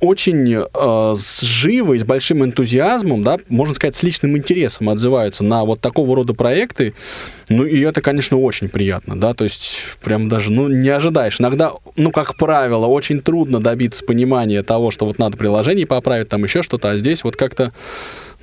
[0.00, 5.64] очень э, живо и с большим энтузиазмом, да, можно сказать, с личным интересом отзываются на
[5.64, 6.94] вот такого рода проекты.
[7.48, 11.40] Ну и это, конечно, очень приятно, да, то есть прям даже, ну, не ожидаешь.
[11.40, 16.44] Иногда, ну, как правило, очень трудно добиться понимания того, что вот надо приложение поправить, там
[16.44, 17.72] еще что-то, а здесь вот как-то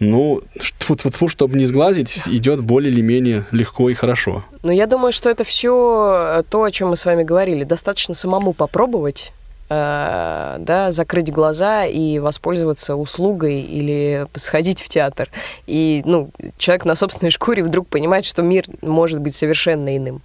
[0.01, 0.41] ну,
[0.87, 4.43] вот, чтобы не сглазить, идет более или менее легко и хорошо.
[4.63, 7.63] Но я думаю, что это все то, о чем мы с вами говорили.
[7.63, 9.31] Достаточно самому попробовать,
[9.69, 15.29] э, да, закрыть глаза и воспользоваться услугой или сходить в театр.
[15.67, 20.23] И, ну, человек на собственной шкуре вдруг понимает, что мир может быть совершенно иным.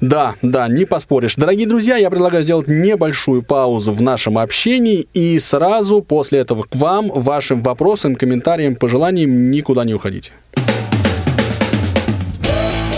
[0.00, 1.36] Да, да, не поспоришь.
[1.36, 6.74] Дорогие друзья, я предлагаю сделать небольшую паузу в нашем общении и сразу после этого к
[6.74, 10.32] вам, вашим вопросам, комментариям, пожеланиям никуда не уходите.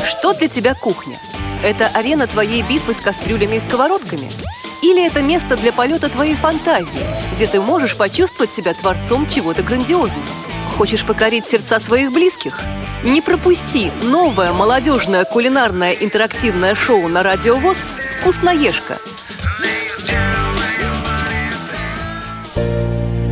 [0.05, 1.17] Что для тебя кухня?
[1.65, 4.31] Это арена твоей битвы с кастрюлями и сковородками?
[4.83, 10.23] Или это место для полета твоей фантазии, где ты можешь почувствовать себя творцом чего-то грандиозного?
[10.77, 12.59] Хочешь покорить сердца своих близких?
[13.05, 17.77] Не пропусти новое молодежное кулинарное интерактивное шоу на Радио ВОЗ
[18.21, 18.97] «Вкусноежка».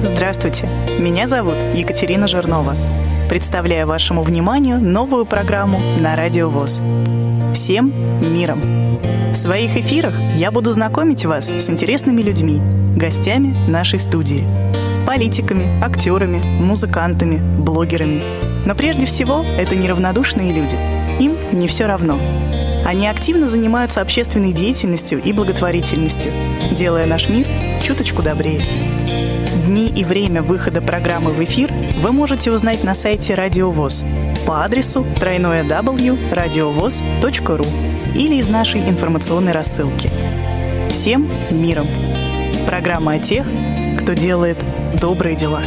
[0.03, 2.77] Здравствуйте, меня зовут Екатерина Жирнова.
[3.29, 6.81] Представляю вашему вниманию новую программу на Радио ВОЗ.
[7.55, 7.93] Всем
[8.35, 8.99] миром!
[9.33, 12.61] В своих эфирах я буду знакомить вас с интересными людьми,
[12.97, 14.45] гостями нашей студии–
[15.11, 18.23] политиками, актерами, музыкантами, блогерами.
[18.65, 20.77] Но прежде всего это неравнодушные люди.
[21.19, 22.17] Им не все равно.
[22.87, 26.31] Они активно занимаются общественной деятельностью и благотворительностью,
[26.71, 27.45] делая наш мир
[27.83, 28.61] чуточку добрее.
[29.67, 34.05] Дни и время выхода программы в эфир вы можете узнать на сайте Радио ВОЗ
[34.47, 37.67] по адресу тройное www.radiovoz.ru
[38.15, 40.09] или из нашей информационной рассылки.
[40.89, 41.89] Всем миром!
[42.65, 43.45] Программа о тех,
[44.01, 44.57] кто делает
[45.01, 45.63] добрые дела.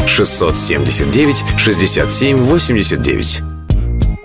[0.52, 3.42] 679 67 89.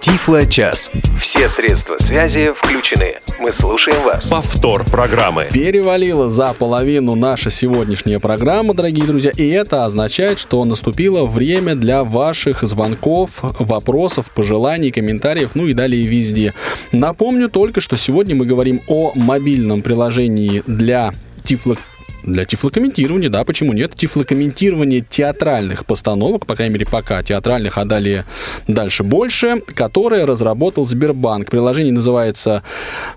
[0.02, 0.92] Тифло-час.
[1.22, 3.18] Все средства связи включены.
[3.40, 4.28] Мы слушаем вас.
[4.28, 5.48] Повтор программы.
[5.52, 12.04] Перевалила за половину наша сегодняшняя программа, дорогие друзья, и это означает, что наступило время для
[12.04, 16.54] ваших звонков, вопросов, пожеланий, комментариев, ну и далее везде.
[16.92, 21.78] Напомню только, что сегодня мы говорим о мобильном приложении для Тифло
[22.32, 23.96] для тифлокомментирования, да, почему нет?
[23.96, 28.26] Тифлокомментирование театральных постановок, по крайней мере, пока театральных, а далее
[28.68, 31.50] дальше больше, которое разработал Сбербанк.
[31.50, 32.64] Приложение называется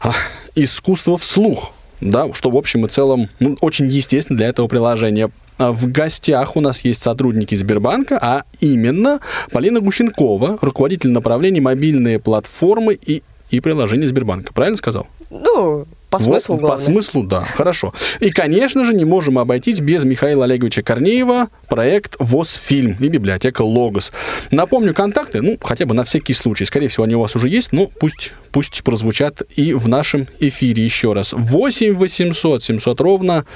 [0.01, 0.13] а,
[0.55, 1.73] «Искусство вслух».
[2.01, 5.31] Да, что в общем и целом ну, очень естественно для этого приложения.
[5.59, 9.21] А в гостях у нас есть сотрудники Сбербанка, а именно
[9.53, 13.23] Полина Гущенкова, руководитель направления мобильные платформы и,
[13.53, 14.53] и приложения Сбербанка.
[14.53, 15.07] Правильно сказал?
[15.31, 17.41] Ну, по смыслу, вот, По смыслу, да.
[17.41, 17.95] Хорошо.
[18.21, 24.13] И, конечно же, не можем обойтись без Михаила Олеговича Корнеева, проект ВОЗ-фильм и библиотека Логос.
[24.51, 26.67] Напомню, контакты, ну, хотя бы на всякий случай.
[26.67, 30.85] Скорее всего, они у вас уже есть, но пусть, пусть прозвучат и в нашем эфире
[30.85, 31.33] еще раз.
[31.33, 33.47] 8 800 700 ровно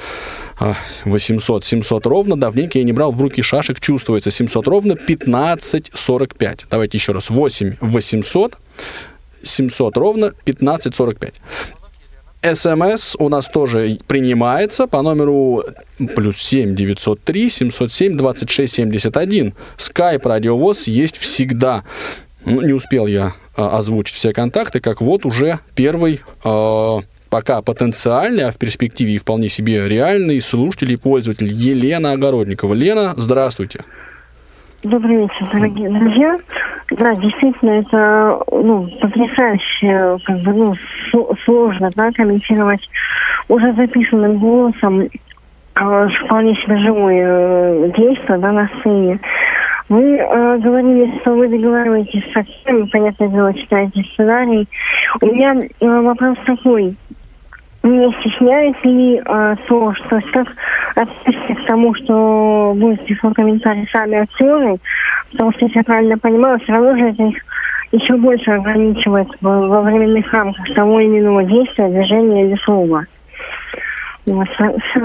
[1.04, 2.40] 800 700 ровно.
[2.40, 4.30] Давненько я не брал в руки шашек, чувствуется.
[4.30, 6.66] 700 ровно 1545.
[6.70, 7.28] Давайте еще раз.
[7.28, 8.56] 8 800
[9.46, 11.35] 700 ровно 1545.
[12.54, 15.64] СМС у нас тоже принимается по номеру
[16.14, 19.54] плюс 7 903 707 26 71.
[19.78, 21.82] Skype радиовоз есть всегда.
[22.44, 28.44] Ну, не успел я а, озвучить все контакты, как вот уже первый а, пока потенциальный,
[28.44, 32.74] а в перспективе и вполне себе реальный слушатель и пользователь Елена Огородникова.
[32.74, 33.85] Лена, здравствуйте.
[34.87, 36.37] Добрый вечер, дорогие друзья.
[36.92, 40.75] Да, действительно, это ну, потрясающе, как бы, ну,
[41.44, 42.88] сложно, да, комментировать
[43.49, 45.09] уже записанным голосом э,
[46.25, 49.18] вполне себе живое э, действие, да, на сцене.
[49.88, 54.68] Вы э, говорили, что вы договариваетесь со всеми, понятное дело, читаете сценарий.
[55.20, 56.96] У меня э, вопрос такой
[57.87, 60.46] не стесняет ли э, то, что сейчас
[60.96, 64.78] относится к тому, что будет писать комментарии сами актеры,
[65.32, 67.37] потому что, если я правильно понимаю, все равно же это их
[67.92, 73.06] еще больше ограничивает во, во временных рамках того или иного действия, движения или слова.
[74.26, 74.48] Вот,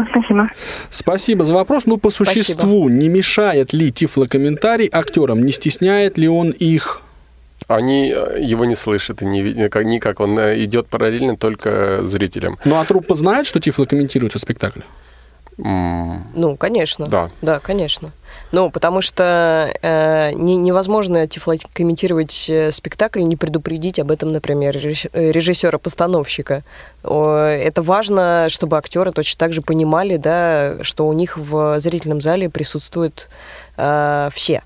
[0.09, 0.49] спасибо.
[0.89, 1.85] Спасибо за вопрос.
[1.85, 2.89] Ну, по существу, спасибо.
[2.89, 5.43] не мешает ли тифлокомментарий актерам?
[5.43, 7.01] Не стесняет ли он их?
[7.67, 10.19] Они э, его не слышат и не видят никак.
[10.19, 12.57] Он э, идет параллельно только зрителям.
[12.65, 14.81] Ну а труппа знает, что Тифло комментируется спектакль?
[15.63, 17.07] Ну, конечно.
[17.07, 17.29] Да.
[17.41, 18.11] Да, конечно.
[18.51, 21.27] Ну, потому что э, не, невозможно
[21.73, 26.63] комментировать э, спектакль, не предупредить об этом, например, режиссера-постановщика.
[27.03, 32.49] Это важно, чтобы актеры точно так же понимали, да, что у них в зрительном зале
[32.49, 33.29] присутствуют
[33.77, 34.63] э, все.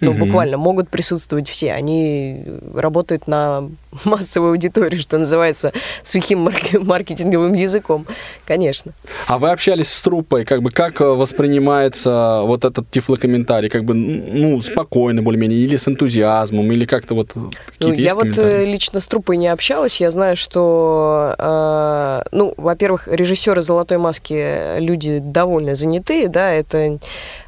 [0.00, 0.26] Ну, угу.
[0.26, 1.72] буквально могут присутствовать все.
[1.72, 2.44] Они
[2.74, 3.68] работают на
[4.04, 5.72] массовую аудиторию, что называется,
[6.02, 6.48] сухим
[6.80, 8.06] маркетинговым языком,
[8.46, 8.92] конечно.
[9.26, 14.60] А вы общались с труппой, как бы как воспринимается вот этот тифлокомментарий, как бы, ну,
[14.60, 19.36] спокойно более-менее, или с энтузиазмом, или как-то вот ну, Я вот э, лично с труппой
[19.36, 26.50] не общалась, я знаю, что, э, ну, во-первых, режиссеры «Золотой маски» люди довольно занятые, да,
[26.50, 26.98] это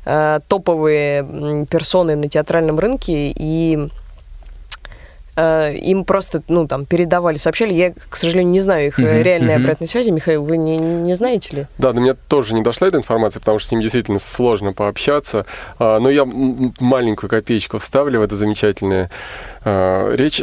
[0.05, 4.00] э, топовые персоны на театральном рынке, и э,
[5.37, 7.73] им просто, ну, там, передавали, сообщали.
[7.73, 9.63] Я, к сожалению, не знаю их uh-huh, реальной uh-huh.
[9.63, 10.11] обратной связи.
[10.11, 11.67] Михаил, вы не, не знаете ли?
[11.79, 15.47] Да, до меня тоже не дошла эта информация, потому что с ним действительно сложно пообщаться.
[15.79, 19.11] А, но я маленькую копеечку вставлю в это замечательное
[19.65, 20.43] а, речь.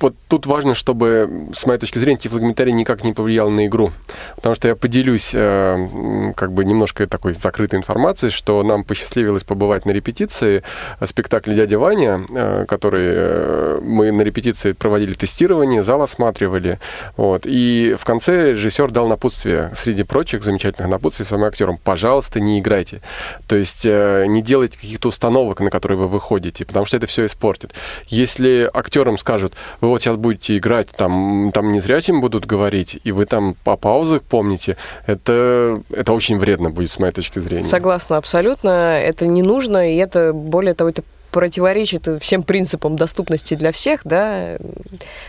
[0.00, 3.90] Вот тут важно, чтобы, с моей точки зрения, тифлогоментарий никак не повлиял на игру.
[4.36, 9.84] Потому что я поделюсь э, как бы немножко такой закрытой информацией, что нам посчастливилось побывать
[9.84, 10.62] на репетиции
[11.04, 16.78] спектакля «Дядя Ваня», э, который э, мы на репетиции проводили тестирование, зал осматривали.
[17.18, 22.58] Вот, и в конце режиссер дал напутствие, среди прочих замечательных напутствий своим актерам, пожалуйста, не
[22.58, 23.02] играйте.
[23.46, 27.26] То есть э, не делайте каких-то установок, на которые вы выходите, потому что это все
[27.26, 27.72] испортит.
[28.06, 33.26] Если актерам скажут, вы вот сейчас будете играть, там, там незрячим будут говорить, и вы
[33.26, 34.76] там по паузах помните,
[35.06, 37.64] это, это очень вредно будет, с моей точки зрения.
[37.64, 38.98] Согласна, абсолютно.
[38.98, 44.56] Это не нужно, и это, более того, это противоречит всем принципам доступности для всех, да.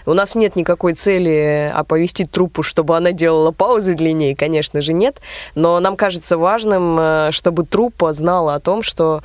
[0.05, 5.21] У нас нет никакой цели оповестить труппу, чтобы она делала паузы длиннее, конечно же, нет.
[5.55, 9.21] Но нам кажется важным, э, чтобы труппа знала о том, что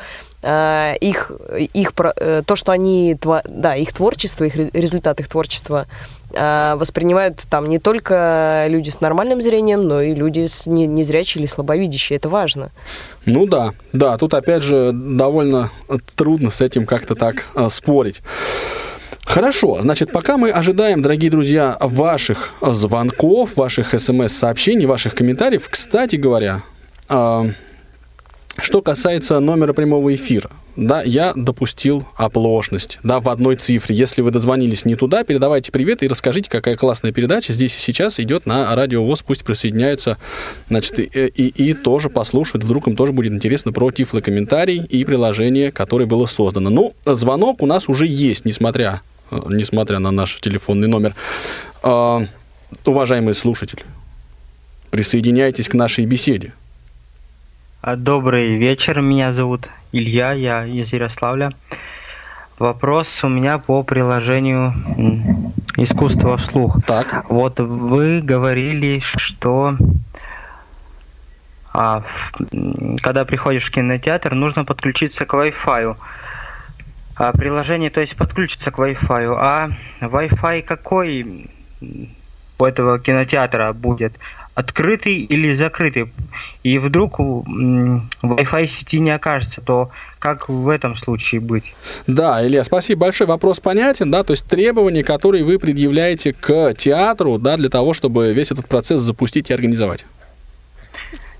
[1.00, 1.32] их,
[1.74, 5.86] их, э, то, что они, да, их творчество, их результат их творчества
[6.32, 11.48] э, воспринимают там не только люди с нормальным зрением, но и люди с незрячие или
[11.48, 12.18] слабовидящие.
[12.18, 12.70] Это важно.
[13.24, 15.72] Ну да, да, тут опять же довольно
[16.14, 18.22] трудно с этим как-то так спорить.
[19.24, 26.62] Хорошо, значит, пока мы ожидаем, дорогие друзья, ваших звонков, ваших смс-сообщений, ваших комментариев, кстати говоря,
[28.58, 33.96] что касается номера прямого эфира, да, я допустил оплошность, да, в одной цифре.
[33.96, 38.20] Если вы дозвонились не туда, передавайте привет и расскажите, какая классная передача здесь и сейчас
[38.20, 40.18] идет на радио ВОЗ, пусть присоединяются,
[40.68, 45.72] значит, и, и, и тоже послушают, вдруг им тоже будет интересно про тифлокомментарий и приложение,
[45.72, 46.70] которое было создано.
[46.70, 49.00] Ну, звонок у нас уже есть, несмотря,
[49.30, 51.14] несмотря на наш телефонный номер.
[51.82, 52.26] Uh,
[52.84, 53.82] уважаемые слушатели,
[54.90, 56.52] присоединяйтесь к нашей беседе.
[57.86, 61.52] А, добрый вечер, меня зовут Илья, я из Ярославля.
[62.58, 64.74] Вопрос у меня по приложению
[65.76, 66.82] искусство вслух.
[66.84, 67.24] Так.
[67.30, 69.76] Вот вы говорили, что
[71.72, 72.02] а,
[73.02, 75.96] когда приходишь в кинотеатр, нужно подключиться к Wi-Fi.
[77.14, 79.32] А приложение, то есть подключиться к Wi-Fi.
[79.38, 79.70] А
[80.00, 81.48] Wi-Fi какой
[82.58, 84.18] у этого кинотеатра будет?
[84.56, 86.10] Открытый или закрытый,
[86.62, 91.74] и вдруг Wi-Fi сети не окажется, то как в этом случае быть?
[92.06, 93.28] Да, Илья, спасибо большое.
[93.28, 98.32] Вопрос понятен, да, то есть требования, которые вы предъявляете к театру, да, для того, чтобы
[98.32, 100.06] весь этот процесс запустить и организовать.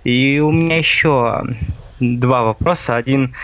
[0.05, 1.43] И у меня еще
[1.99, 2.97] два вопроса.
[2.97, 3.35] Один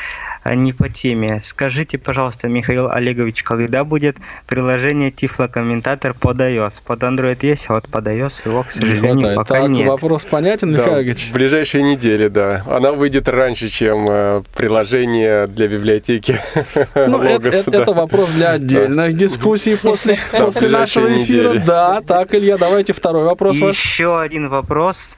[0.44, 1.40] не по теме.
[1.42, 4.16] Скажите, пожалуйста, Михаил Олегович, когда будет
[4.46, 6.74] приложение Тифло Комментатор под iOS?
[6.84, 9.88] Под Android есть, а вот под iOS его, к сожалению, не пока так, нет.
[9.88, 12.64] вопрос понятен, Михаил да, В ближайшие недели, да.
[12.66, 16.38] Она выйдет раньше, чем э, приложение для библиотеки.
[16.94, 17.82] Ну, это, это, да.
[17.82, 19.18] это вопрос для отдельных да.
[19.18, 21.50] дискуссий после, да, после нашего эфира.
[21.50, 21.66] Недели.
[21.66, 23.76] Да, так, Илья, давайте второй вопрос И ваш.
[23.82, 25.16] Еще один вопрос.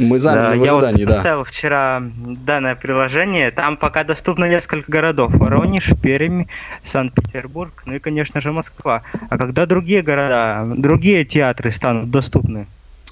[0.00, 3.50] Мы замерли да, в ожидании, я вот поставил вчера данное приложение.
[3.50, 5.32] Там пока доступно несколько городов.
[5.34, 6.46] Воронеж, Пермь,
[6.84, 9.02] Санкт-Петербург, ну и, конечно же, Москва.
[9.28, 12.66] А когда другие города, другие театры станут доступны?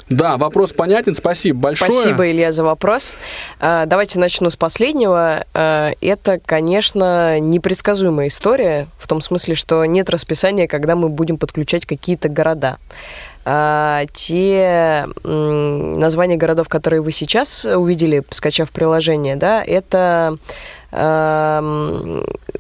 [0.09, 1.15] Да, вопрос понятен.
[1.15, 1.91] Спасибо большое.
[1.91, 3.15] Спасибо, Илья, за вопрос.
[3.61, 5.45] А, давайте начну с последнего.
[5.55, 11.87] А, это, конечно, непредсказуемая история, в том смысле, что нет расписания, когда мы будем подключать
[11.87, 12.79] какие-то города.
[13.45, 20.39] А, те названия городов, которые вы сейчас увидели, скачав приложение, да, это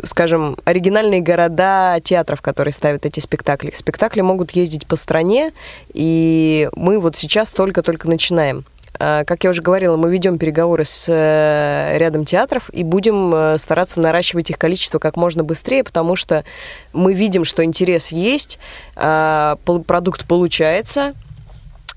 [0.05, 3.72] скажем, оригинальные города театров, которые ставят эти спектакли.
[3.74, 5.53] Спектакли могут ездить по стране,
[5.93, 8.64] и мы вот сейчас только-только начинаем.
[8.99, 13.59] А, как я уже говорила, мы ведем переговоры с э, рядом театров и будем э,
[13.59, 16.45] стараться наращивать их количество как можно быстрее, потому что
[16.93, 18.59] мы видим, что интерес есть,
[18.95, 21.14] продукт получается,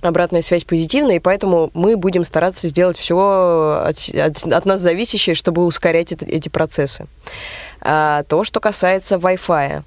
[0.01, 5.35] обратная связь позитивная, и поэтому мы будем стараться сделать все от, от, от нас зависящее,
[5.35, 7.07] чтобы ускорять это, эти процессы.
[7.81, 9.83] А, то, что касается Wi-Fi.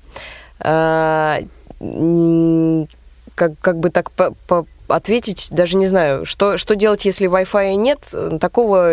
[3.34, 7.74] Как, как бы так по, по, ответить, даже не знаю, что, что делать, если Wi-Fi
[7.74, 8.01] нет.
[8.41, 8.93] Такого,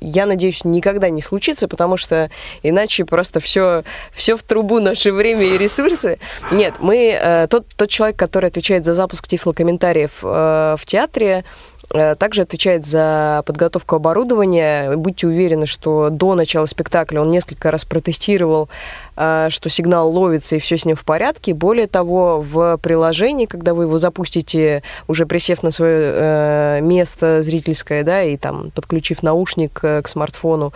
[0.00, 2.30] я надеюсь, никогда не случится, потому что
[2.62, 6.18] иначе просто все, все в трубу наше время и ресурсы.
[6.50, 11.44] Нет, мы, э, тот, тот человек, который отвечает за запуск тифлокомментариев э, в театре,
[11.92, 14.96] Э, также отвечает за подготовку оборудования.
[14.96, 18.68] Будьте уверены, что до начала спектакля он несколько раз протестировал,
[19.14, 21.54] что сигнал ловится и все с ним в порядке.
[21.54, 28.02] Более того, в приложении, когда вы его запустите, уже присев на свое э, место зрительское,
[28.02, 30.72] да, и там подключив наушник к смартфону,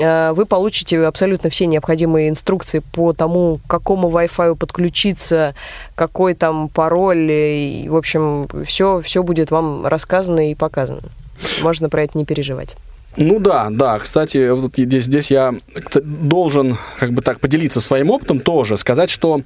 [0.00, 5.54] Э, вы получите абсолютно все необходимые инструкции по тому, к какому Wi-Fi подключиться,
[5.94, 7.30] какой там пароль.
[7.30, 11.02] И, в общем, все, все будет вам рассказано и показано.
[11.62, 12.76] Можно про это не переживать.
[13.16, 13.98] Ну да, да.
[13.98, 15.54] Кстати, вот здесь, здесь я
[16.02, 19.42] должен как бы так поделиться своим опытом тоже, сказать, что э,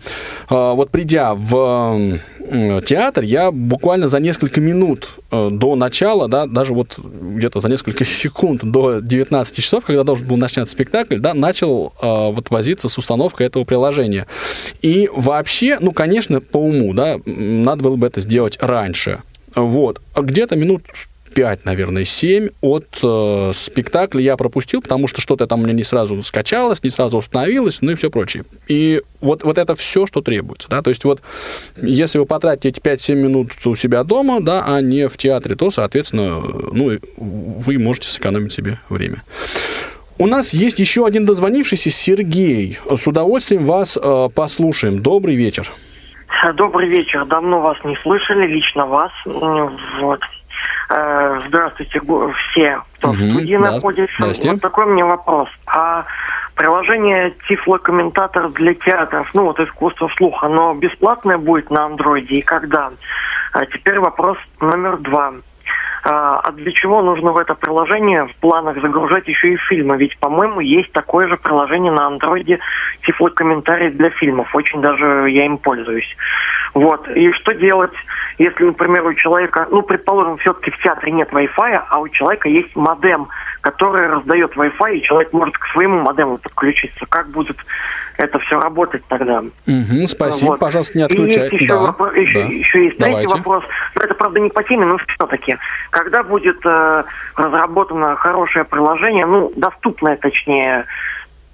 [0.48, 6.74] вот придя в э, театр, я буквально за несколько минут э, до начала, да, даже
[6.74, 11.92] вот где-то за несколько секунд до 19 часов, когда должен был начаться спектакль, да, начал
[12.00, 14.28] э, вот возиться с установкой этого приложения.
[14.80, 19.22] И вообще, ну, конечно, по уму, да, надо было бы это сделать раньше.
[19.56, 20.00] Вот.
[20.14, 20.82] А где-то минут
[21.36, 25.84] 5, наверное, 7 от э, спектакля я пропустил, потому что что-то там у меня не
[25.84, 28.44] сразу скачалось, не сразу установилось, ну и все прочее.
[28.68, 30.66] И вот, вот это все, что требуется.
[30.70, 30.80] Да?
[30.80, 31.20] То есть вот
[31.76, 35.70] если вы потратите эти 5-7 минут у себя дома, да, а не в театре, то,
[35.70, 39.22] соответственно, ну, вы можете сэкономить себе время.
[40.18, 42.78] У нас есть еще один дозвонившийся Сергей.
[42.90, 45.02] С удовольствием вас э, послушаем.
[45.02, 45.70] Добрый вечер.
[46.54, 47.26] Добрый вечер.
[47.26, 49.12] Давно вас не слышали, лично вас.
[49.26, 50.20] Вот.
[50.88, 53.72] Э, здравствуйте все, кто угу, в студии да.
[53.72, 54.26] находится.
[54.26, 55.48] Вот такой мне вопрос.
[55.66, 56.04] А
[56.54, 62.92] приложение Тифло-комментатор для театров, ну вот искусство слуха, оно бесплатное будет на андроиде и когда?
[63.52, 65.32] А теперь вопрос номер два.
[66.08, 69.96] А, а для чего нужно в это приложение в планах загружать еще и фильмы?
[69.96, 72.60] Ведь, по-моему, есть такое же приложение на андроиде
[73.04, 74.54] тифлокомментарий для фильмов.
[74.54, 76.16] Очень даже я им пользуюсь.
[76.74, 77.08] Вот.
[77.08, 77.94] И что делать,
[78.38, 82.76] если, например, у человека, ну, предположим, все-таки в театре нет Wi-Fi, а у человека есть
[82.76, 83.26] модем,
[83.66, 87.04] который раздает Wi-Fi, и человек может к своему модему подключиться.
[87.08, 87.56] Как будет
[88.16, 89.40] это все работать тогда.
[89.40, 90.60] Угу, спасибо, вот.
[90.60, 91.40] пожалуйста, не отключайте.
[91.40, 92.20] И есть еще, да, вопрос, да.
[92.20, 93.34] еще, еще есть третий Давайте.
[93.34, 93.64] вопрос.
[93.96, 95.58] Но это, правда, не по теме, но все-таки.
[95.90, 97.04] Когда будет э,
[97.34, 100.86] разработано хорошее приложение, ну, доступное, точнее,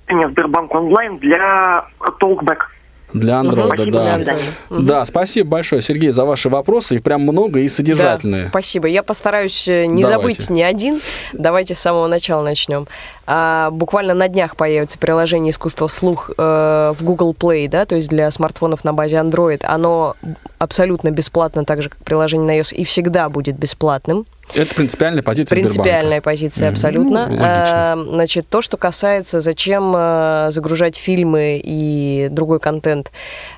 [0.06, 1.86] в Сбербанк онлайн для
[2.20, 2.64] Talkback?
[3.12, 4.18] Для андроида, угу, да.
[4.18, 4.36] Да,
[4.70, 4.82] угу.
[4.82, 6.96] да, спасибо большое, Сергей, за ваши вопросы.
[6.96, 8.44] Их прям много и содержательные.
[8.44, 8.88] Да, спасибо.
[8.88, 10.42] Я постараюсь э, не Давайте.
[10.42, 11.00] забыть ни один.
[11.32, 12.86] Давайте с самого начала начнем.
[13.26, 18.08] А, буквально на днях появится приложение искусства слух э, в Google Play, да, то есть
[18.08, 19.60] для смартфонов на базе Android.
[19.64, 20.16] Оно
[20.58, 24.26] абсолютно бесплатно, так же как приложение на iOS, и всегда будет бесплатным.
[24.54, 26.24] Это принципиальная позиция Принципиальная Сбербанка.
[26.24, 27.26] позиция, абсолютно.
[27.28, 33.10] Ну, а, значит, то, что касается, зачем а, загружать фильмы и другой контент,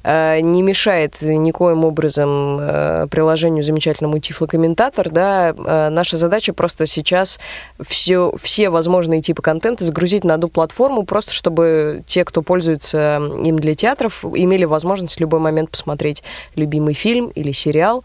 [0.03, 5.55] а, не мешает никоим образом а, приложению замечательному Тифлокомментатор, да,
[5.91, 7.41] наша задача просто сейчас
[7.85, 13.59] все, все возможные типы контента загрузить на одну платформу, просто чтобы те, кто пользуется им
[13.59, 16.23] для театров, имели возможность в любой момент посмотреть
[16.55, 18.05] любимый фильм или сериал,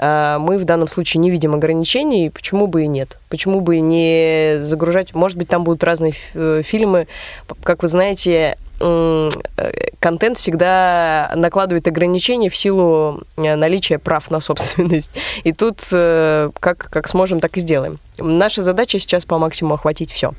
[0.00, 3.18] мы в данном случае не видим ограничений, почему бы и нет?
[3.28, 5.14] Почему бы не загружать?
[5.14, 7.08] Может быть, там будут разные э, фильмы.
[7.62, 9.28] Как вы знаете, э,
[9.98, 15.10] контент всегда накладывает ограничения в силу э, наличия прав на собственность.
[15.44, 17.98] И тут как, как сможем, так и сделаем.
[18.18, 20.32] Наша задача сейчас по максимуму охватить все.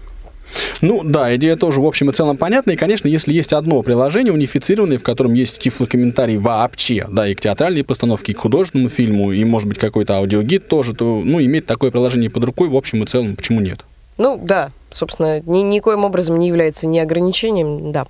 [0.81, 2.71] Ну да, идея тоже в общем и целом понятна.
[2.71, 7.41] И, конечно, если есть одно приложение унифицированное, в котором есть тифлокомментарий вообще, да, и к
[7.41, 11.65] театральной постановке, и к художественному фильму, и, может быть, какой-то аудиогид тоже, то, ну, иметь
[11.65, 13.85] такое приложение под рукой, в общем и целом, почему нет?
[14.19, 18.05] Ну, да, собственно, ни, никоим образом не является ни ограничением, да.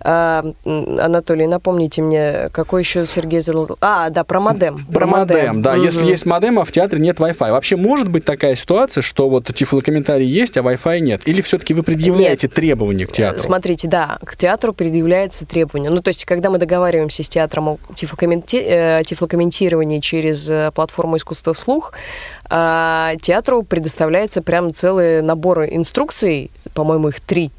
[0.00, 3.76] А, Анатолий, напомните мне, какой еще Сергей задал...
[3.80, 4.86] А, да, про модем.
[4.86, 5.72] Про, про модем, модем, да.
[5.72, 5.82] Угу.
[5.82, 7.50] Если есть модем, а в театре нет Wi-Fi.
[7.50, 11.26] Вообще может быть такая ситуация, что вот тифлокомментарий есть, а Wi-Fi нет?
[11.26, 12.54] Или все-таки вы предъявляете нет.
[12.54, 13.38] требования к театру?
[13.38, 15.90] Смотрите, да, к театру предъявляется требования.
[15.90, 18.56] Ну, то есть, когда мы договариваемся с театром о тифлокомменти...
[18.56, 21.92] Э, тифлокомментировании через э, платформу искусства вслух,
[22.35, 27.50] а театру предоставляется прям целый набор инструкций, по-моему, их три,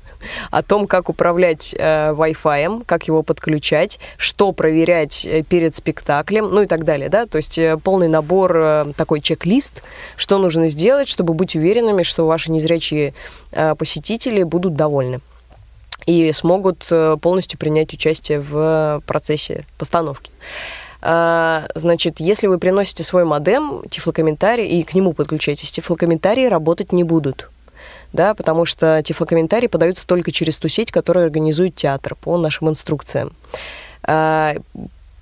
[0.51, 6.63] о том, как управлять э, Wi-Fi, как его подключать, что проверять э, перед спектаклем, ну
[6.63, 9.83] и так далее, да, то есть э, полный набор, э, такой чек-лист,
[10.15, 13.13] что нужно сделать, чтобы быть уверенными, что ваши незрячие
[13.51, 15.19] э, посетители будут довольны
[16.05, 20.31] и смогут э, полностью принять участие в процессе постановки.
[21.01, 27.03] А, значит, если вы приносите свой модем, тифлокомментарий, и к нему подключаетесь, тифлокомментарии работать не
[27.03, 27.49] будут.
[28.13, 33.33] Да, потому что тифлокомментарии подаются только через ту сеть, которую организует театр по нашим инструкциям.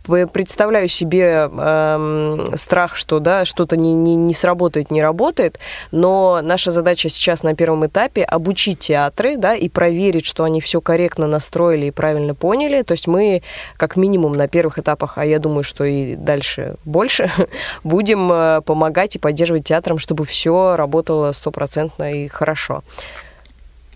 [0.06, 5.60] Представляю себе э, страх, что да, что-то не, не, не сработает, не работает,
[5.92, 10.82] но наша задача сейчас на первом этапе обучить театры да, и проверить, что они все
[10.82, 12.82] корректно настроили и правильно поняли.
[12.84, 13.42] То есть мы
[13.78, 17.32] как минимум на первых этапах, а я думаю, что и дальше больше,
[17.84, 22.84] будем э, помогать и поддерживать театрам, чтобы все работало стопроцентно и хорошо.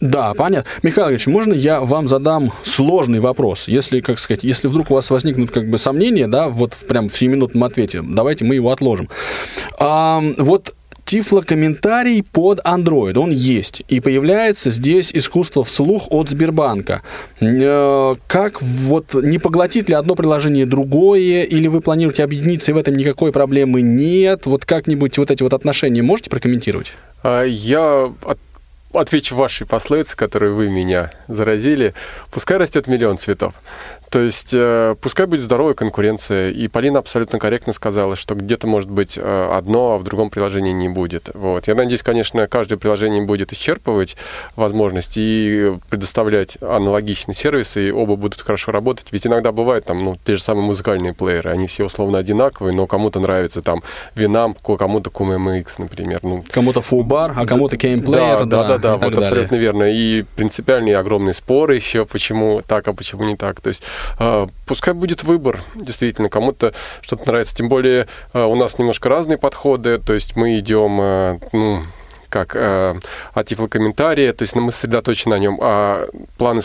[0.01, 0.69] Да, понятно.
[0.81, 3.67] Михаил Ильич, можно я вам задам сложный вопрос?
[3.67, 7.13] Если, как сказать, если вдруг у вас возникнут как бы сомнения, да, вот прям в
[7.13, 9.09] 7-минутном ответе, давайте мы его отложим.
[9.77, 10.73] А, вот
[11.09, 13.81] Тифло-комментарий под Android, он есть.
[13.87, 17.01] И появляется здесь искусство вслух от Сбербанка.
[17.39, 22.77] Э, как вот, не поглотит ли одно приложение другое, или вы планируете объединиться, и в
[22.77, 24.45] этом никакой проблемы нет?
[24.45, 26.93] Вот как-нибудь вот эти вот отношения можете прокомментировать?
[27.23, 28.13] А, я
[28.93, 31.93] отвечу вашей пословице, которой вы меня заразили.
[32.31, 33.53] Пускай растет миллион цветов.
[34.09, 36.49] То есть э, пускай будет здоровая конкуренция.
[36.51, 40.71] И Полина абсолютно корректно сказала, что где-то может быть э, одно, а в другом приложении
[40.71, 41.29] не будет.
[41.33, 41.67] Вот.
[41.67, 44.17] Я надеюсь, конечно, каждое приложение будет исчерпывать
[44.55, 49.07] возможности и предоставлять аналогичные сервисы, и оба будут хорошо работать.
[49.11, 52.87] Ведь иногда бывают там, ну, те же самые музыкальные плееры, они все условно одинаковые, но
[52.87, 53.83] кому-то нравится там
[54.15, 56.19] Winamp, кому-то QMX, например.
[56.23, 58.59] Ну, кому-то Fullbar, а кому-то Game Player, да.
[58.59, 59.19] Да, да, да, вот далее.
[59.19, 59.83] абсолютно верно.
[59.83, 63.61] И принципиальные огромные споры еще, почему так, а почему не так.
[63.61, 63.83] То есть
[64.65, 67.55] пускай будет выбор, действительно, кому-то что-то нравится.
[67.55, 71.83] Тем более а, у нас немножко разные подходы, то есть мы идем, а, ну,
[72.29, 76.61] как от тифлокомментария, то есть мы сосредоточены на нем, а планы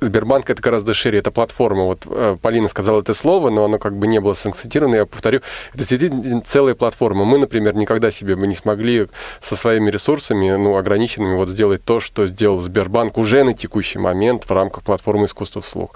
[0.00, 1.84] Сбербанк это гораздо шире, это платформа.
[1.84, 4.96] Вот э, Полина сказала это слово, но оно как бы не было санкционировано.
[4.96, 5.40] Я повторю,
[5.70, 7.24] это действительно целая платформа.
[7.24, 9.08] Мы, например, никогда себе бы не смогли
[9.40, 14.44] со своими ресурсами, ну, ограниченными, вот сделать то, что сделал Сбербанк уже на текущий момент
[14.44, 15.94] в рамках платформы искусства вслух.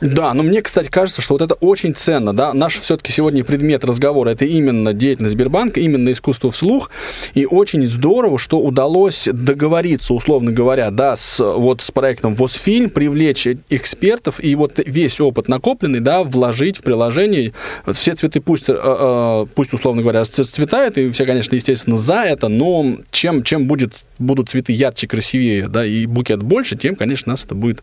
[0.00, 3.84] Да, но мне, кстати, кажется, что вот это очень ценно, да, наш все-таки сегодня предмет
[3.84, 6.90] разговора это именно деятельность Сбербанка, именно искусство вслух,
[7.34, 13.46] и очень здорово, что удалось договориться, условно говоря, да, с, вот с проектом ВОЗФильм, привлечь
[13.68, 17.52] экспертов и вот весь опыт накопленный, да, вложить в приложение,
[17.92, 22.48] все цветы пусть, э, э, пусть условно говоря, расцветают, и все, конечно, естественно, за это,
[22.48, 27.44] но чем, чем будет, будут цветы ярче, красивее, да, и букет больше, тем, конечно, нас
[27.44, 27.82] это будет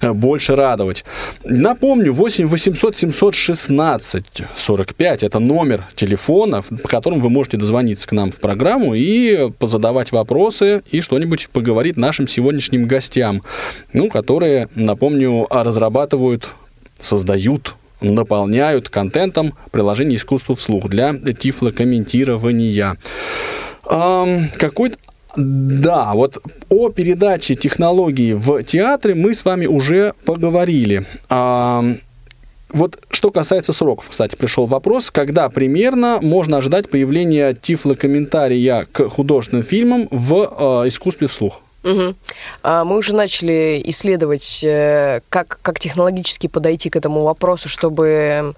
[0.00, 1.04] э, больше радовать.
[1.44, 4.24] Напомню, 8 800 716
[4.54, 10.12] 45 это номер телефона, по которому вы можете дозвониться к нам в программу и позадавать
[10.12, 13.42] вопросы и что-нибудь поговорить нашим сегодняшним гостям,
[13.92, 16.54] ну, которые, напомню, разрабатывают,
[17.00, 22.96] создают наполняют контентом приложение искусства вслух для тифлокомментирования.
[23.88, 24.94] Эм, какой
[25.36, 31.06] да, вот о передаче технологии в театре мы с вами уже поговорили.
[31.28, 31.84] А,
[32.68, 39.64] вот что касается сроков, кстати, пришел вопрос, когда примерно можно ожидать появления тифлокомментария к художественным
[39.64, 41.60] фильмам в э, искусстве вслух?
[41.84, 42.14] Угу.
[42.62, 48.54] Мы уже начали исследовать, э, как, как технологически подойти к этому вопросу, чтобы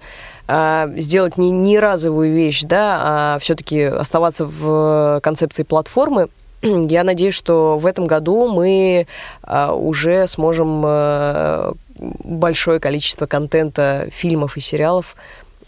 [0.47, 6.29] а, сделать не, не разовую вещь, да, а все-таки оставаться в концепции платформы,
[6.89, 9.07] я надеюсь, что в этом году мы
[9.43, 15.15] а, уже сможем а, большое количество контента, фильмов и сериалов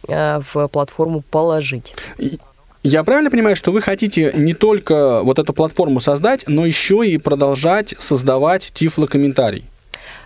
[0.08, 1.96] а, в платформу положить.
[2.84, 7.18] Я правильно понимаю, что вы хотите не только вот эту платформу создать, но еще и
[7.18, 9.66] продолжать создавать тифлокомментарий?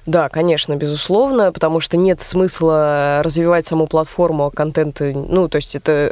[0.06, 5.76] Да, конечно, безусловно, потому что нет смысла развивать саму платформу а контент, ну, то есть
[5.76, 6.12] это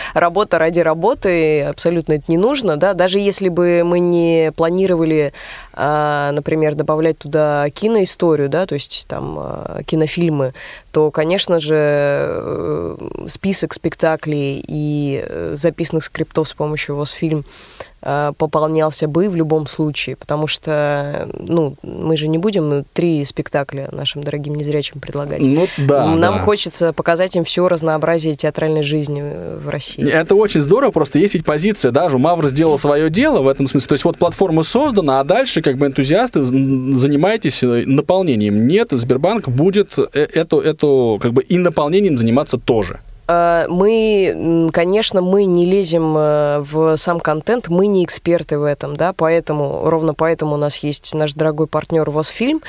[0.14, 5.32] работа ради работы, абсолютно это не нужно, да, даже если бы мы не планировали,
[5.72, 10.52] а, например, добавлять туда киноисторию, да, то есть там а, кинофильмы,
[10.92, 12.96] то, конечно же, э,
[13.28, 20.16] список спектаклей и э, записанных скриптов с помощью ВОЗ-фильм Э, пополнялся бы в любом случае,
[20.16, 25.40] потому что, ну, мы же не будем три спектакля нашим дорогим незрячим предлагать.
[25.40, 26.06] Ну, да.
[26.06, 26.40] Нам да.
[26.40, 29.22] хочется показать им все разнообразие театральной жизни
[29.62, 30.08] в России.
[30.08, 33.88] Это очень здорово, просто есть ведь позиция, да, Мавр сделал свое дело в этом смысле.
[33.88, 38.66] То есть вот платформа создана, а дальше как бы энтузиасты занимаетесь э, наполнением.
[38.66, 43.00] Нет, Сбербанк будет э, эту, эту как бы и наполнением заниматься тоже.
[43.30, 48.96] Э, мы, конечно, мы не лезем э, в сам контент, мы не эксперты в этом,
[48.96, 52.60] да, поэтому, ровно поэтому у нас есть наш дорогой партнер ВОЗФильм.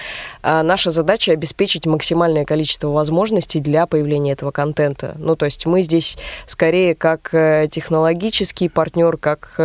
[0.44, 5.16] А наша задача обеспечить максимальное количество возможностей для появления этого контента.
[5.18, 9.56] Ну, то есть мы здесь скорее как э, технологический партнер, как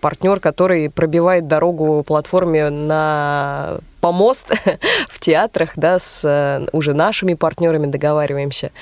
[0.00, 4.50] партнер, который пробивает дорогу платформе на помост
[5.10, 8.72] в театрах, да, с уже нашими партнерами договариваемся.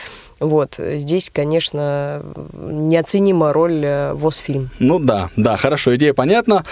[0.41, 0.77] Вот.
[0.79, 2.23] Здесь, конечно,
[2.55, 4.71] неоценима роль э, ВОЗ-фильм.
[4.79, 6.65] Ну да, да, хорошо, идея понятна.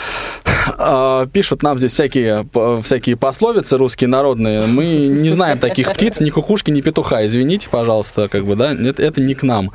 [0.77, 2.47] А, пишут нам здесь всякие,
[2.83, 4.67] всякие пословицы русские народные.
[4.67, 7.25] Мы не знаем таких птиц, ни кукушки, ни петуха.
[7.27, 9.67] Извините, пожалуйста, как бы, да, это, это не к нам.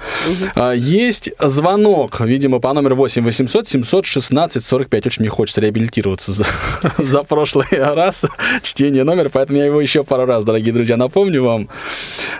[0.55, 0.71] Угу.
[0.75, 5.05] Есть звонок, видимо, по номеру 8 800 716 45.
[5.05, 6.45] Очень мне хочется реабилитироваться за,
[6.97, 8.25] за прошлый раз
[8.61, 11.69] чтение номера, поэтому я его еще пару раз, дорогие друзья, напомню вам.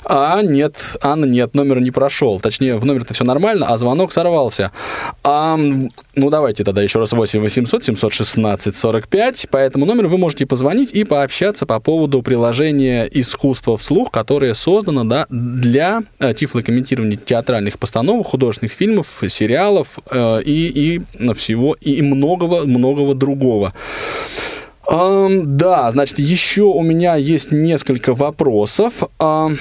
[0.06, 2.40] А нет, Анна нет нет, номер не прошел.
[2.40, 4.72] Точнее, в номер-то все нормально, а звонок сорвался.
[5.24, 9.48] А, ну, давайте тогда еще раз 8 800 716 45.
[9.50, 15.04] По этому номеру вы можете позвонить и пообщаться по поводу приложения «Искусство вслух», которое создано
[15.04, 23.14] да, для э, тифлокомментирования театральных постановок, художественных фильмов, сериалов э, и, и всего, и многого-многого
[23.16, 23.74] другого.
[24.86, 29.04] Um, да, значит, еще у меня есть несколько вопросов.
[29.18, 29.58] Uh,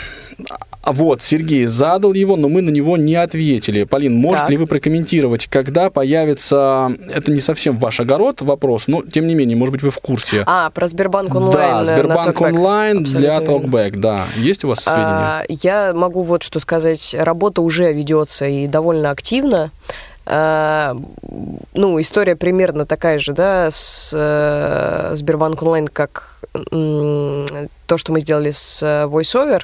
[0.84, 3.84] вот, Сергей задал его, но мы на него не ответили.
[3.84, 4.50] Полин, может так.
[4.50, 6.92] ли вы прокомментировать, когда появится...
[7.08, 10.42] Это не совсем ваш огород вопрос, но, тем не менее, может быть, вы в курсе.
[10.46, 14.26] А, про Сбербанк онлайн Да, Сбербанк онлайн для Talkback, да.
[14.36, 15.04] Есть у вас сведения?
[15.04, 17.14] А, я могу вот что сказать.
[17.16, 19.70] Работа уже ведется и довольно активно.
[20.24, 20.96] А,
[21.74, 26.38] ну, история примерно такая же, да, с э, Сбербанк онлайн, как
[27.92, 29.62] то, что мы сделали с э, VoiceOver.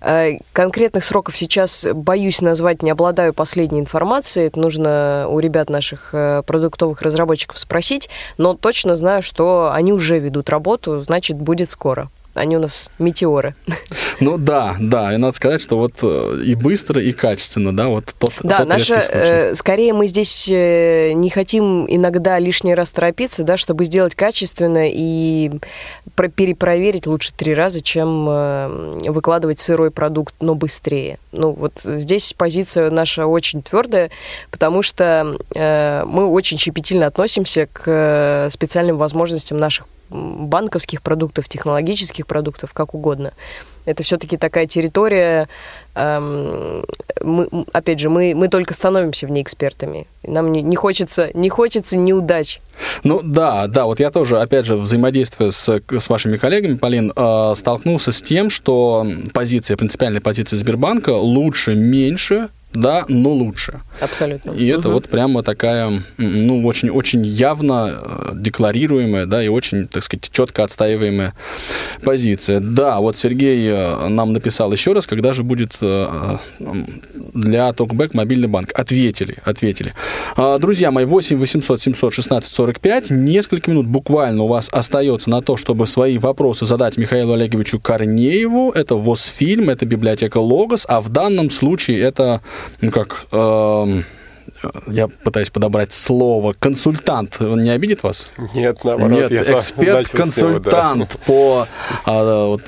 [0.00, 4.46] Э, конкретных сроков сейчас боюсь назвать, не обладаю последней информацией.
[4.46, 8.08] Это нужно у ребят наших э, продуктовых разработчиков спросить.
[8.36, 13.54] Но точно знаю, что они уже ведут работу, значит, будет скоро они у нас метеоры.
[14.20, 18.14] Ну да, да, и надо сказать, что вот э, и быстро, и качественно, да, вот
[18.18, 23.44] тот Да, тот наша, э, скорее мы здесь э, не хотим иногда лишний раз торопиться,
[23.44, 25.52] да, чтобы сделать качественно и
[26.34, 31.18] перепроверить лучше три раза, чем э, выкладывать сырой продукт, но быстрее.
[31.30, 34.10] Ну вот здесь позиция наша очень твердая,
[34.50, 42.72] потому что э, мы очень щепетильно относимся к специальным возможностям наших банковских продуктов, технологических продуктов,
[42.72, 43.32] как угодно.
[43.84, 45.48] Это все-таки такая территория,
[45.94, 46.84] эм,
[47.22, 50.06] мы, опять же, мы, мы только становимся в ней экспертами.
[50.22, 52.60] Нам не, не, хочется, не хочется неудач.
[53.02, 57.52] Ну да, да, вот я тоже, опять же, взаимодействуя с, с вашими коллегами, Полин, э,
[57.56, 63.80] столкнулся с тем, что позиция, принципиальная позиция Сбербанка лучше, меньше да, но лучше.
[64.00, 64.50] Абсолютно.
[64.52, 64.80] И угу.
[64.80, 70.64] это вот прямо такая, ну, очень-очень явно э, декларируемая, да, и очень, так сказать, четко
[70.64, 71.34] отстаиваемая
[72.02, 72.60] позиция.
[72.60, 78.48] Да, вот Сергей э, нам написал еще раз, когда же будет э, для Talkback мобильный
[78.48, 78.70] банк.
[78.74, 79.94] Ответили, ответили.
[80.36, 85.56] А, друзья мои, 8 800 716 45, несколько минут буквально у вас остается на то,
[85.56, 88.72] чтобы свои вопросы задать Михаилу Олеговичу Корнееву.
[88.72, 92.42] Это ВОЗ-фильм, это библиотека Логос, а в данном случае это
[92.80, 94.02] ну как, э,
[94.86, 98.30] я пытаюсь подобрать слово, консультант не обидит вас?
[98.54, 99.30] Нет, наоборот.
[99.30, 101.18] Нет, эксперт-консультант да.
[101.26, 101.68] по
[102.04, 102.62] а, вот,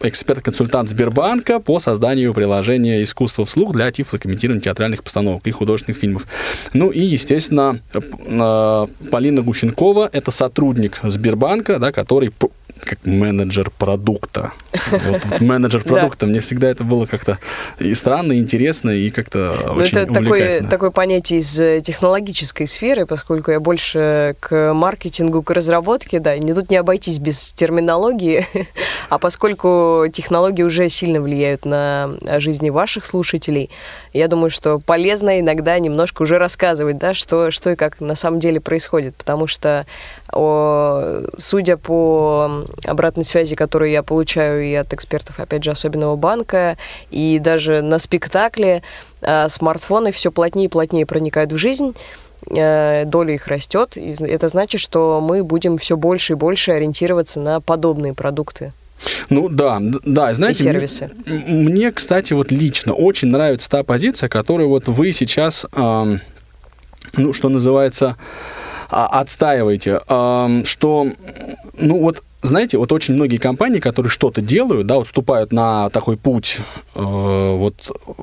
[0.00, 6.26] эксперт-консультант Сбербанка по созданию приложения искусства вслух для тифлокомментирования театральных постановок и художественных фильмов.
[6.72, 12.32] Ну и, естественно, а, Полина Гущенкова, это сотрудник Сбербанка, да, который
[12.80, 14.52] как менеджер продукта.
[14.92, 16.26] Вот, менеджер продукта.
[16.26, 17.38] Мне всегда это было как-то
[17.78, 22.66] и странно, и интересно, и как-то ну, очень это такое, такое понятие из э, технологической
[22.66, 28.46] сферы, поскольку я больше к маркетингу, к разработке, да, не тут не обойтись без терминологии,
[29.08, 33.70] а поскольку технологии уже сильно влияют на жизни ваших слушателей,
[34.12, 38.40] я думаю, что полезно иногда немножко уже рассказывать, да, что, что и как на самом
[38.40, 39.86] деле происходит, потому что,
[40.32, 46.76] о, судя по обратной связи, которую я получаю и от экспертов, опять же, особенного банка,
[47.10, 48.82] и даже на спектакле,
[49.22, 51.94] э, смартфоны все плотнее и плотнее проникают в жизнь,
[52.50, 57.40] э, доля их растет, и это значит, что мы будем все больше и больше ориентироваться
[57.40, 58.72] на подобные продукты.
[59.30, 61.10] Ну да, да, знаете, и сервисы.
[61.26, 66.18] Мне, мне, кстати, вот лично очень нравится та позиция, которую вот вы сейчас, э,
[67.16, 68.16] ну, что называется,
[68.90, 71.08] э, отстаиваете, э, что,
[71.78, 76.16] ну вот знаете, вот очень многие компании, которые что-то делают, да, вот вступают на такой
[76.16, 76.58] путь
[76.94, 77.74] э, вот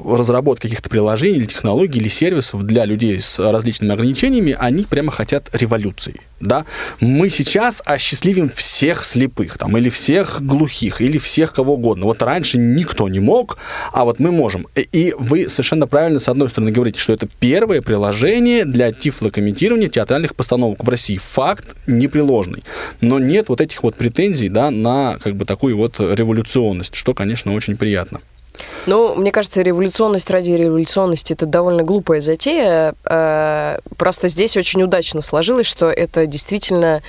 [0.05, 5.49] разработки каких-то приложений или технологий или сервисов для людей с различными ограничениями, они прямо хотят
[5.53, 6.65] революции, да.
[6.99, 12.05] Мы сейчас осчастливим всех слепых, там, или всех глухих, или всех кого угодно.
[12.05, 13.57] Вот раньше никто не мог,
[13.93, 14.67] а вот мы можем.
[14.75, 20.35] И вы совершенно правильно, с одной стороны, говорите, что это первое приложение для тифлокомментирования театральных
[20.35, 21.17] постановок в России.
[21.17, 22.63] Факт непреложный.
[23.01, 27.53] Но нет вот этих вот претензий да, на как бы такую вот революционность, что, конечно,
[27.53, 28.21] очень приятно.
[28.85, 32.95] Ну, мне кажется, революционность ради революционности это довольно глупая затея.
[33.05, 37.01] Э, просто здесь очень удачно сложилось, что это действительно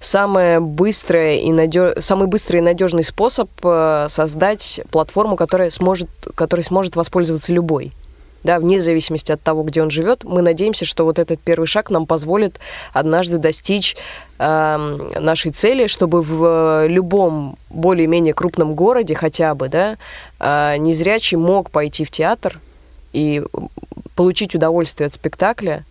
[0.00, 1.92] самое быстрое и надеж...
[2.00, 7.92] самый быстрый и надежный способ э, создать платформу, которая сможет, которой сможет воспользоваться любой
[8.44, 11.90] да, вне зависимости от того, где он живет, мы надеемся, что вот этот первый шаг
[11.90, 12.60] нам позволит
[12.92, 13.96] однажды достичь
[14.38, 14.76] э,
[15.18, 19.96] нашей цели, чтобы в любом более-менее крупном городе хотя бы, да,
[20.38, 22.60] э, незрячий мог пойти в театр
[23.12, 23.42] и
[24.14, 25.84] получить удовольствие от спектакля,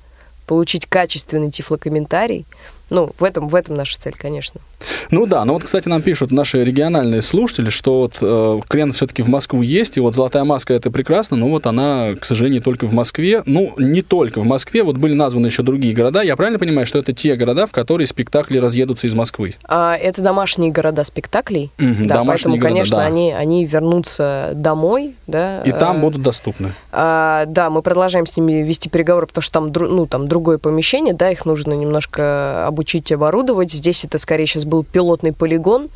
[0.45, 2.45] получить качественный тифлокомментарий.
[2.89, 4.61] Ну, в этом, в этом наша цель, конечно.
[5.09, 9.21] Ну да, но вот, кстати, нам пишут наши региональные слушатели, что вот э, крен все-таки
[9.21, 12.85] в Москву есть, и вот «Золотая маска»— это прекрасно, но вот она, к сожалению, только
[12.85, 13.41] в Москве.
[13.45, 16.21] Ну, не только в Москве, вот были названы еще другие города.
[16.21, 19.55] Я правильно понимаю, что это те города, в которые спектакли разъедутся из Москвы?
[19.63, 23.05] А, это домашние города спектаклей, угу, да, поэтому, города, конечно, да.
[23.05, 25.61] они, они вернутся домой, да.
[25.61, 26.73] И там а, будут доступны?
[26.91, 31.13] А, да, мы продолжаем с ними вести переговоры, потому что там, ну, там другое помещение,
[31.13, 33.71] да, их нужно немножко обучить, оборудовать.
[33.71, 35.89] Здесь это скорее сейчас был пилотный полигон,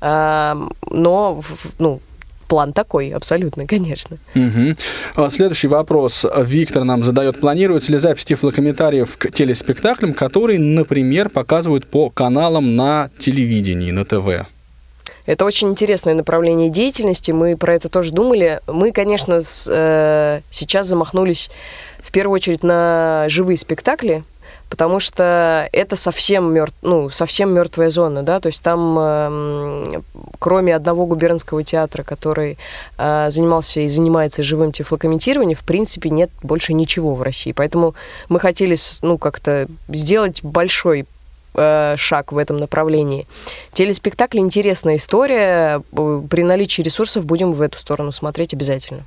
[0.00, 0.70] но
[1.78, 2.00] ну,
[2.54, 4.18] план такой, абсолютно, конечно.
[4.34, 5.28] Угу.
[5.30, 6.24] Следующий вопрос.
[6.38, 7.40] Виктор нам задает.
[7.40, 14.46] Планируется ли запись тифлокомментариев к телеспектаклям, которые, например, показывают по каналам на телевидении, на ТВ?
[15.26, 17.30] Это очень интересное направление деятельности.
[17.30, 18.60] Мы про это тоже думали.
[18.66, 21.50] Мы, конечно, с, э, сейчас замахнулись
[22.02, 24.22] в первую очередь на живые спектакли,
[24.68, 30.00] потому что это совсем, мертв, ну, совсем мертвая зона, да, то есть там, э,
[30.38, 32.58] кроме одного губернского театра, который
[32.98, 37.52] э, занимался и занимается живым тифлокомментированием, в принципе, нет больше ничего в России.
[37.52, 37.94] Поэтому
[38.28, 41.06] мы хотели, ну, как-то сделать большой
[41.54, 43.26] э, шаг в этом направлении.
[43.72, 45.82] Телеспектакль интересная история.
[45.92, 49.04] При наличии ресурсов будем в эту сторону смотреть обязательно.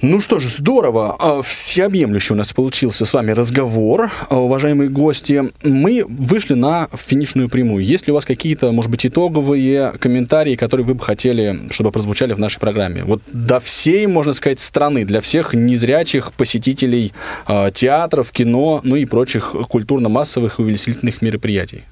[0.00, 1.16] Ну что ж, здорово.
[1.18, 5.50] А, всеобъемлющий у нас получился с вами разговор, а, уважаемые гости.
[5.64, 7.84] Мы вышли на финишную прямую.
[7.84, 12.32] Есть ли у вас какие-то, может быть, итоговые комментарии, которые вы бы хотели, чтобы прозвучали
[12.32, 13.02] в нашей программе?
[13.02, 17.12] Вот до всей, можно сказать, страны, для всех незрячих посетителей
[17.48, 21.82] э, театров, кино, ну и прочих культурно-массовых и увеселительных мероприятий.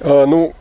[0.00, 0.54] А, ну,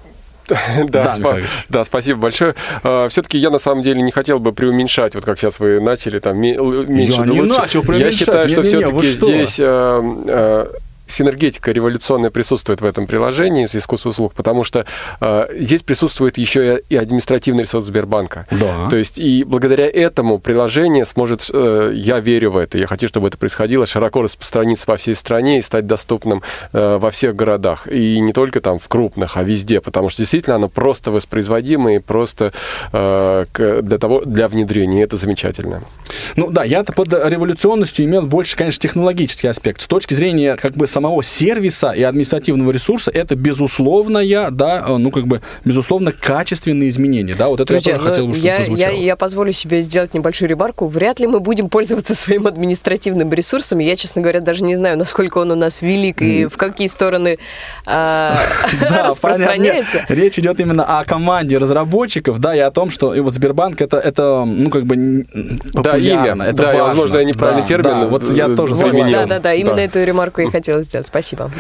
[0.88, 1.38] да, да,
[1.70, 2.56] да, спасибо большое.
[2.84, 6.20] А, Все-таки я на самом деле не хотел бы преуменьшать, вот как сейчас вы начали,
[6.20, 10.72] там меньше я не начал Я считаю, что все-таки здесь а, а,
[11.12, 14.86] синергетика революционная присутствует в этом приложении с искусством слух, потому что
[15.22, 18.47] э, здесь присутствует еще и административный ресурс Сбербанка.
[18.51, 18.89] Да.
[18.89, 23.28] То есть и благодаря этому приложение сможет, э, я верю в это, я хочу, чтобы
[23.28, 26.43] это происходило, широко распространиться по всей стране и стать доступным
[26.74, 27.88] э, во всех городах.
[27.91, 31.99] И не только там в крупных, а везде, потому что действительно оно просто воспроизводимо и
[31.99, 32.53] просто
[32.91, 33.45] э,
[33.82, 34.99] для того, для внедрения.
[34.99, 35.84] И это замечательно.
[36.36, 39.82] Ну да, я под революционностью имел больше, конечно, технологический аспект.
[39.82, 45.28] С точки зрения как бы самого сервиса и административного ресурса это безусловная, да, ну как
[45.28, 48.91] бы безусловно качественные изменения, да, вот это Друзья, я тоже хотел бы, чтобы я, прозвучало.
[48.91, 50.88] Я, я позволю себе сделать небольшую ремарку.
[50.88, 53.80] Вряд ли мы будем пользоваться своим административным ресурсом.
[53.80, 57.38] Я, честно говоря, даже не знаю, насколько он у нас велик и в какие стороны
[57.86, 58.38] а,
[59.06, 60.06] распространяется.
[60.10, 63.97] Речь идет именно о команде разработчиков, да, и о том, что и вот Сбербанк это,
[63.97, 65.26] это ну как бы
[65.74, 66.43] да, имя.
[66.43, 68.10] Это да, возможно, я неправильный термин.
[68.10, 69.12] Вот я тоже согласен.
[69.12, 70.88] Да, да, да, именно эту ремарку я хотела сделать.
[71.03, 71.51] Спасибо.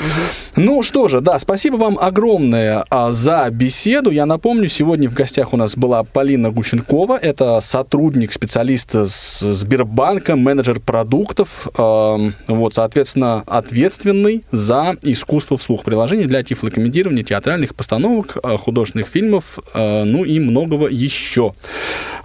[0.55, 4.09] Ну что же, да, спасибо вам огромное а, за беседу.
[4.09, 7.17] Я напомню, сегодня в гостях у нас была Полина Гущенкова.
[7.17, 11.67] Это сотрудник, специалист с Сбербанка, менеджер продуктов.
[11.75, 20.03] Вот, соответственно, ответственный за искусство вслух приложений для тифлокомментирования театральных постановок, а, художественных фильмов, а,
[20.03, 21.53] ну и многого еще.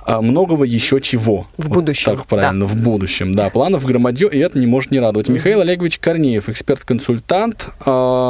[0.07, 1.47] Многого еще чего.
[1.57, 2.17] В будущем.
[2.17, 2.73] Так правильно, да.
[2.73, 3.33] в будущем.
[3.33, 5.29] Да, планов громадье, и это не может не радовать.
[5.31, 6.49] Михаил Олегович Корнеев,
[6.97, 7.71] эксперт-консультант.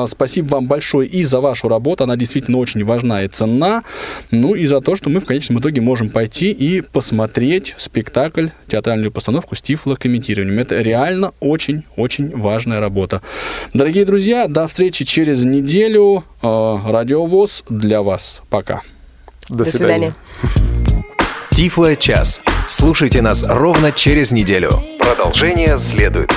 [0.08, 2.04] Спасибо вам большое и за вашу работу.
[2.04, 3.82] Она действительно очень важна и ценна.
[4.30, 9.12] Ну и за то, что мы в конечном итоге можем пойти и посмотреть спектакль, театральную
[9.12, 10.58] постановку с тифлокомментированием.
[10.58, 13.22] Это реально очень-очень важная работа.
[13.72, 16.24] Дорогие друзья, до встречи через неделю.
[16.42, 18.42] Радиовоз для вас.
[18.50, 18.82] Пока.
[19.48, 20.14] До, до свидания.
[21.50, 22.42] Тифло час.
[22.66, 24.70] Слушайте нас ровно через неделю.
[24.98, 26.32] Продолжение следует.